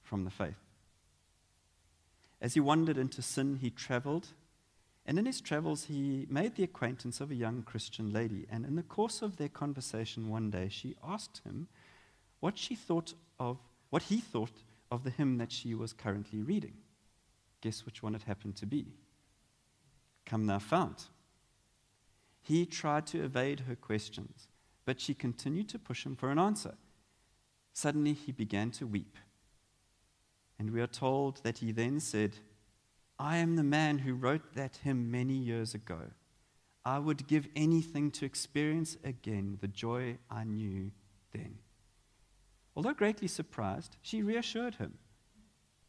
from 0.01 0.23
the 0.23 0.31
faith. 0.31 0.63
As 2.41 2.55
he 2.55 2.61
wandered 2.61 2.99
into 2.99 3.21
sin, 3.21 3.57
he 3.57 3.71
traveled 3.71 4.29
and 5.11 5.19
in 5.19 5.27
his 5.27 5.41
travels, 5.41 5.87
he 5.87 6.29
made 6.31 6.55
the 6.55 6.63
acquaintance 6.63 7.21
of 7.21 7.33
a 7.33 7.35
young 7.35 7.65
Christian 7.65 8.13
lady. 8.13 8.47
And 8.49 8.65
in 8.65 8.77
the 8.77 8.85
course 8.85 9.23
of 9.23 9.39
their 9.39 9.49
conversation 9.49 10.29
one 10.29 10.51
day, 10.51 10.69
she 10.71 10.95
asked 11.05 11.41
him 11.45 11.67
what 12.39 12.57
she 12.57 12.77
thought 12.77 13.15
of 13.37 13.59
what 13.89 14.05
he 14.05 14.19
thought 14.21 14.63
of 14.89 15.03
the 15.03 15.11
hymn 15.11 15.39
that 15.39 15.51
she 15.51 15.75
was 15.75 15.93
currently 15.93 16.43
reading. 16.43 16.75
Guess 17.61 17.85
which 17.85 18.05
one 18.05 18.15
it 18.15 18.23
happened 18.23 18.55
to 18.59 18.67
be? 18.67 18.87
Come 20.27 20.47
Thou 20.47 20.61
Fount. 20.61 21.09
He 22.41 22.65
tried 22.65 23.09
to 23.09 23.25
evade 23.25 23.65
her 23.67 23.75
questions, 23.75 24.47
but 24.85 25.01
she 25.01 25.13
continued 25.13 25.69
to 25.71 25.79
push 25.81 26.07
him 26.07 26.15
for 26.15 26.31
an 26.31 26.39
answer. 26.39 26.77
Suddenly, 27.73 28.13
he 28.13 28.31
began 28.31 28.71
to 28.71 28.87
weep. 28.87 29.17
And 30.57 30.71
we 30.71 30.81
are 30.81 30.87
told 30.87 31.43
that 31.43 31.59
he 31.59 31.73
then 31.73 31.99
said, 31.99 32.37
I 33.21 33.37
am 33.37 33.57
the 33.57 33.63
man 33.63 33.99
who 33.99 34.15
wrote 34.15 34.55
that 34.55 34.79
hymn 34.83 35.11
many 35.11 35.35
years 35.35 35.75
ago. 35.75 36.13
I 36.87 36.99
would 36.99 37.27
give 37.27 37.49
anything 37.55 38.11
to 38.13 38.25
experience 38.25 38.97
again 39.05 39.59
the 39.61 39.69
joy 39.69 40.17
I 40.31 40.45
knew 40.45 40.93
then. 41.31 41.59
Although 42.75 42.95
greatly 42.95 43.29
surprised, 43.29 43.99
she 44.01 44.23
reassured 44.23 44.77
him 44.77 44.95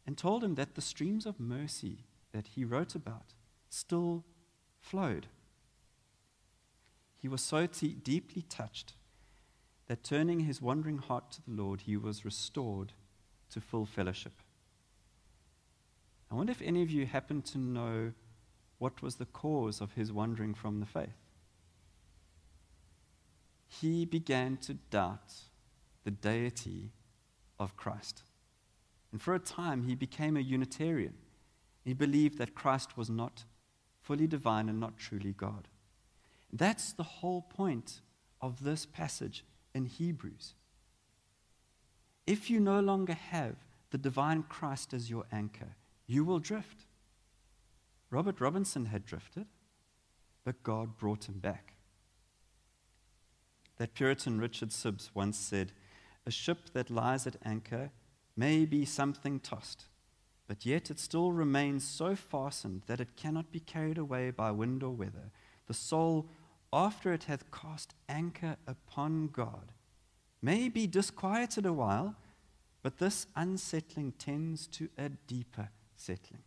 and 0.06 0.18
told 0.18 0.44
him 0.44 0.56
that 0.56 0.74
the 0.74 0.82
streams 0.82 1.24
of 1.24 1.40
mercy 1.40 2.04
that 2.32 2.48
he 2.48 2.66
wrote 2.66 2.94
about 2.94 3.32
still 3.70 4.26
flowed. 4.78 5.28
He 7.16 7.28
was 7.28 7.40
so 7.40 7.64
t- 7.64 7.94
deeply 7.94 8.42
touched 8.42 8.92
that 9.86 10.04
turning 10.04 10.40
his 10.40 10.60
wandering 10.60 10.98
heart 10.98 11.30
to 11.30 11.42
the 11.42 11.52
Lord, 11.52 11.82
he 11.82 11.96
was 11.96 12.26
restored 12.26 12.92
to 13.48 13.60
full 13.62 13.86
fellowship. 13.86 14.41
I 16.32 16.34
wonder 16.34 16.50
if 16.50 16.62
any 16.62 16.80
of 16.82 16.90
you 16.90 17.04
happen 17.04 17.42
to 17.42 17.58
know 17.58 18.12
what 18.78 19.02
was 19.02 19.16
the 19.16 19.26
cause 19.26 19.82
of 19.82 19.92
his 19.92 20.10
wandering 20.10 20.54
from 20.54 20.80
the 20.80 20.86
faith. 20.86 21.18
He 23.68 24.06
began 24.06 24.56
to 24.58 24.74
doubt 24.74 25.34
the 26.04 26.10
deity 26.10 26.92
of 27.60 27.76
Christ. 27.76 28.22
And 29.12 29.20
for 29.20 29.34
a 29.34 29.38
time, 29.38 29.82
he 29.82 29.94
became 29.94 30.38
a 30.38 30.40
Unitarian. 30.40 31.14
He 31.84 31.92
believed 31.92 32.38
that 32.38 32.54
Christ 32.54 32.96
was 32.96 33.10
not 33.10 33.44
fully 34.00 34.26
divine 34.26 34.70
and 34.70 34.80
not 34.80 34.96
truly 34.96 35.34
God. 35.34 35.68
That's 36.50 36.94
the 36.94 37.02
whole 37.02 37.42
point 37.42 38.00
of 38.40 38.64
this 38.64 38.86
passage 38.86 39.44
in 39.74 39.84
Hebrews. 39.84 40.54
If 42.26 42.48
you 42.48 42.58
no 42.58 42.80
longer 42.80 43.12
have 43.12 43.56
the 43.90 43.98
divine 43.98 44.44
Christ 44.44 44.94
as 44.94 45.10
your 45.10 45.26
anchor, 45.30 45.76
you 46.12 46.24
will 46.24 46.38
drift. 46.38 46.84
Robert 48.10 48.40
Robinson 48.40 48.86
had 48.86 49.06
drifted, 49.06 49.46
but 50.44 50.62
God 50.62 50.98
brought 50.98 51.28
him 51.28 51.38
back. 51.38 51.72
That 53.78 53.94
Puritan 53.94 54.38
Richard 54.38 54.68
Sibbes 54.68 55.10
once 55.14 55.38
said, 55.38 55.72
A 56.26 56.30
ship 56.30 56.74
that 56.74 56.90
lies 56.90 57.26
at 57.26 57.36
anchor 57.44 57.90
may 58.36 58.66
be 58.66 58.84
something 58.84 59.40
tossed, 59.40 59.86
but 60.46 60.66
yet 60.66 60.90
it 60.90 60.98
still 60.98 61.32
remains 61.32 61.82
so 61.82 62.14
fastened 62.14 62.82
that 62.86 63.00
it 63.00 63.16
cannot 63.16 63.50
be 63.50 63.60
carried 63.60 63.98
away 63.98 64.30
by 64.30 64.50
wind 64.50 64.82
or 64.82 64.90
weather. 64.90 65.30
The 65.66 65.74
soul, 65.74 66.28
after 66.72 67.12
it 67.14 67.24
hath 67.24 67.50
cast 67.50 67.94
anchor 68.08 68.56
upon 68.66 69.28
God, 69.28 69.72
may 70.42 70.68
be 70.68 70.86
disquieted 70.86 71.64
a 71.64 71.72
while, 71.72 72.16
but 72.82 72.98
this 72.98 73.26
unsettling 73.34 74.12
tends 74.12 74.66
to 74.66 74.90
a 74.98 75.08
deeper 75.08 75.70
settling. 76.02 76.42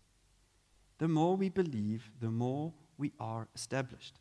The 0.98 1.08
more 1.08 1.36
we 1.36 1.50
believe, 1.50 2.12
the 2.20 2.32
more 2.32 2.74
we 2.98 3.12
are 3.20 3.48
established. 3.56 4.20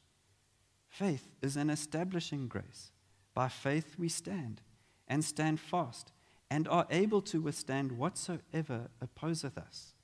Faith 0.88 1.28
is 1.42 1.56
an 1.56 1.70
establishing 1.70 2.48
grace. 2.48 2.90
By 3.34 3.48
faith 3.48 3.96
we 3.98 4.08
stand, 4.08 4.60
and 5.08 5.24
stand 5.24 5.60
fast, 5.60 6.12
and 6.50 6.68
are 6.68 6.86
able 6.90 7.20
to 7.22 7.40
withstand 7.40 7.92
whatsoever 7.92 8.90
opposeth 9.00 9.58
us. 9.58 9.94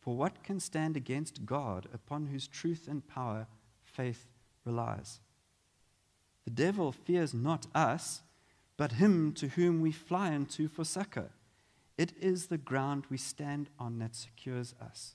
For 0.00 0.16
what 0.16 0.42
can 0.42 0.60
stand 0.60 0.96
against 0.96 1.46
God, 1.46 1.88
upon 1.92 2.26
whose 2.26 2.48
truth 2.48 2.86
and 2.88 3.06
power 3.06 3.46
faith 3.82 4.28
relies? 4.64 5.20
The 6.44 6.50
devil 6.50 6.92
fears 6.92 7.34
not 7.34 7.66
us, 7.74 8.22
but 8.76 8.92
him 8.92 9.32
to 9.34 9.48
whom 9.48 9.80
we 9.80 9.92
fly 9.92 10.34
unto 10.34 10.68
for 10.68 10.84
succor. 10.84 11.30
It 11.96 12.12
is 12.20 12.46
the 12.46 12.58
ground 12.58 13.04
we 13.08 13.16
stand 13.16 13.70
on 13.78 13.98
that 14.00 14.14
secures 14.14 14.74
us, 14.80 15.14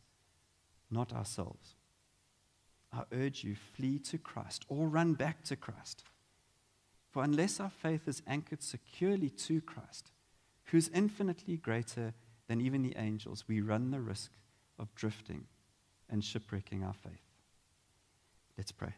not 0.89 1.13
ourselves. 1.13 1.75
I 2.91 3.03
urge 3.13 3.43
you, 3.43 3.55
flee 3.55 3.99
to 3.99 4.17
Christ 4.17 4.65
or 4.67 4.87
run 4.87 5.13
back 5.13 5.43
to 5.45 5.55
Christ. 5.55 6.03
For 7.11 7.23
unless 7.23 7.59
our 7.59 7.69
faith 7.69 8.07
is 8.07 8.21
anchored 8.25 8.63
securely 8.63 9.29
to 9.29 9.61
Christ, 9.61 10.11
who 10.65 10.77
is 10.77 10.89
infinitely 10.93 11.57
greater 11.57 12.13
than 12.47 12.61
even 12.61 12.81
the 12.81 12.95
angels, 12.97 13.45
we 13.47 13.61
run 13.61 13.91
the 13.91 14.01
risk 14.01 14.31
of 14.79 14.93
drifting 14.95 15.45
and 16.09 16.23
shipwrecking 16.23 16.83
our 16.83 16.93
faith. 16.93 17.21
Let's 18.57 18.71
pray. 18.71 18.93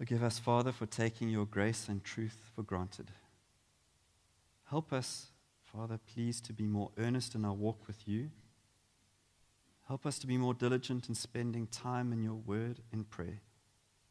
Forgive 0.00 0.22
us, 0.22 0.38
Father, 0.38 0.72
for 0.72 0.86
taking 0.86 1.28
your 1.28 1.44
grace 1.44 1.86
and 1.86 2.02
truth 2.02 2.50
for 2.56 2.62
granted. 2.62 3.12
Help 4.64 4.92
us, 4.92 5.26
Father, 5.62 6.00
please, 6.14 6.40
to 6.40 6.54
be 6.54 6.66
more 6.66 6.90
earnest 6.98 7.34
in 7.34 7.44
our 7.44 7.52
walk 7.52 7.86
with 7.86 8.08
you 8.08 8.30
Help 9.90 10.06
us 10.06 10.20
to 10.20 10.28
be 10.28 10.38
more 10.38 10.54
diligent 10.54 11.08
in 11.08 11.16
spending 11.16 11.66
time 11.66 12.12
in 12.12 12.22
your 12.22 12.36
word 12.36 12.78
and 12.92 13.10
prayer. 13.10 13.40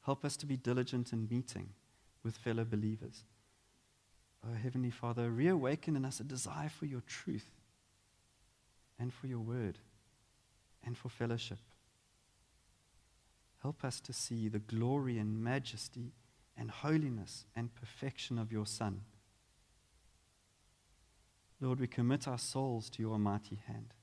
Help 0.02 0.26
us 0.26 0.36
to 0.36 0.46
be 0.46 0.58
diligent 0.58 1.14
in 1.14 1.30
meeting 1.32 1.70
with 2.22 2.36
fellow 2.36 2.66
believers. 2.66 3.24
Oh, 4.46 4.54
Heavenly 4.62 4.90
Father, 4.90 5.30
reawaken 5.30 5.96
in 5.96 6.04
us 6.04 6.20
a 6.20 6.26
desire 6.26 6.68
for 6.68 6.86
your 6.86 7.00
truth 7.08 7.50
and 9.00 9.14
for 9.14 9.28
your 9.28 9.40
word 9.40 9.80
and 10.86 10.98
for 10.98 11.08
fellowship. 11.08 11.60
Help 13.62 13.84
us 13.84 13.99
to 14.01 14.14
see 14.14 14.47
the 14.47 14.60
glory 14.60 15.18
and 15.18 15.43
majesty 15.43 16.14
and 16.57 16.72
holiness 16.72 17.45
and 17.55 17.76
perfection 17.76 18.38
of 18.38 18.51
your 18.51 18.66
Son. 18.66 19.01
Lord, 21.62 21.80
we 21.80 21.88
commit 21.88 22.28
our 22.28 22.38
souls 22.38 22.89
to 22.91 23.01
your 23.01 23.20
mighty 23.20 23.60
hand 23.68 23.93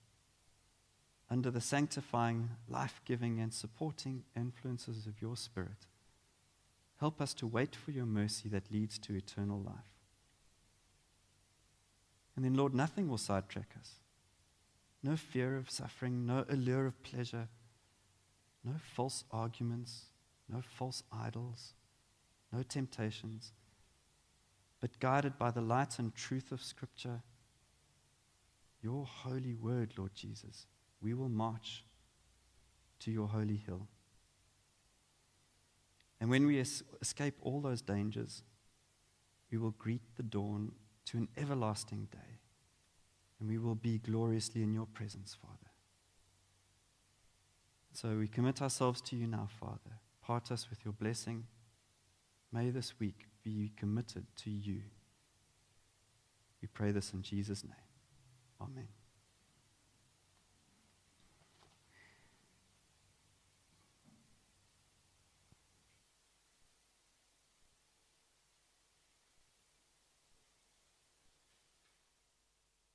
under 1.30 1.50
the 1.50 1.61
sanctifying, 1.61 2.50
life 2.68 3.00
giving, 3.04 3.40
and 3.40 3.52
supporting 3.52 4.22
influences 4.36 5.07
of 5.07 5.20
your 5.20 5.36
Spirit. 5.36 5.86
Help 7.00 7.20
us 7.20 7.34
to 7.34 7.46
wait 7.46 7.74
for 7.74 7.90
your 7.90 8.07
mercy 8.07 8.48
that 8.48 8.70
leads 8.70 8.98
to 8.98 9.14
eternal 9.14 9.59
life. 9.59 9.96
And 12.36 12.44
then, 12.44 12.54
Lord, 12.54 12.74
nothing 12.74 13.09
will 13.09 13.18
sidetrack 13.18 13.74
us. 13.78 13.94
No 15.02 15.16
fear 15.16 15.57
of 15.57 15.70
suffering, 15.70 16.26
no 16.26 16.44
allure 16.48 16.86
of 16.86 17.02
pleasure, 17.02 17.48
no 18.66 18.72
false 18.94 19.24
arguments, 19.30 20.06
no 20.48 20.60
false 20.60 21.02
idols, 21.10 21.72
no 22.52 22.62
temptations, 22.62 23.52
but 24.80 24.98
guided 25.00 25.38
by 25.38 25.50
the 25.50 25.62
light 25.62 25.98
and 25.98 26.14
truth 26.14 26.52
of 26.52 26.62
Scripture, 26.62 27.22
your 28.82 29.06
holy 29.06 29.54
word, 29.54 29.94
Lord 29.96 30.14
Jesus 30.14 30.66
we 31.00 31.14
will 31.14 31.28
march 31.28 31.84
to 33.00 33.10
your 33.10 33.28
holy 33.28 33.56
hill. 33.56 33.86
And 36.20 36.30
when 36.30 36.46
we 36.46 36.60
es- 36.60 36.82
escape 37.00 37.34
all 37.42 37.60
those 37.60 37.82
dangers, 37.82 38.42
we 39.50 39.58
will 39.58 39.72
greet 39.72 40.02
the 40.16 40.22
dawn 40.22 40.72
to 41.06 41.18
an 41.18 41.28
everlasting 41.36 42.08
day, 42.10 42.40
and 43.38 43.48
we 43.48 43.58
will 43.58 43.74
be 43.74 43.98
gloriously 43.98 44.62
in 44.62 44.72
your 44.72 44.86
presence, 44.86 45.36
Father. 45.40 45.65
So 47.97 48.11
we 48.11 48.28
commit 48.28 48.61
ourselves 48.61 49.01
to 49.03 49.16
you 49.16 49.26
now, 49.26 49.49
Father. 49.59 49.97
Part 50.20 50.53
us 50.53 50.68
with 50.68 50.84
your 50.84 50.92
blessing. 50.92 51.44
May 52.53 52.68
this 52.68 52.92
week 53.01 53.24
be 53.42 53.72
committed 53.74 54.26
to 54.44 54.51
you. 54.51 54.82
We 56.61 56.68
pray 56.68 56.90
this 56.90 57.14
in 57.14 57.22
Jesus' 57.22 57.64
name. 57.64 57.72
Amen. 58.61 58.88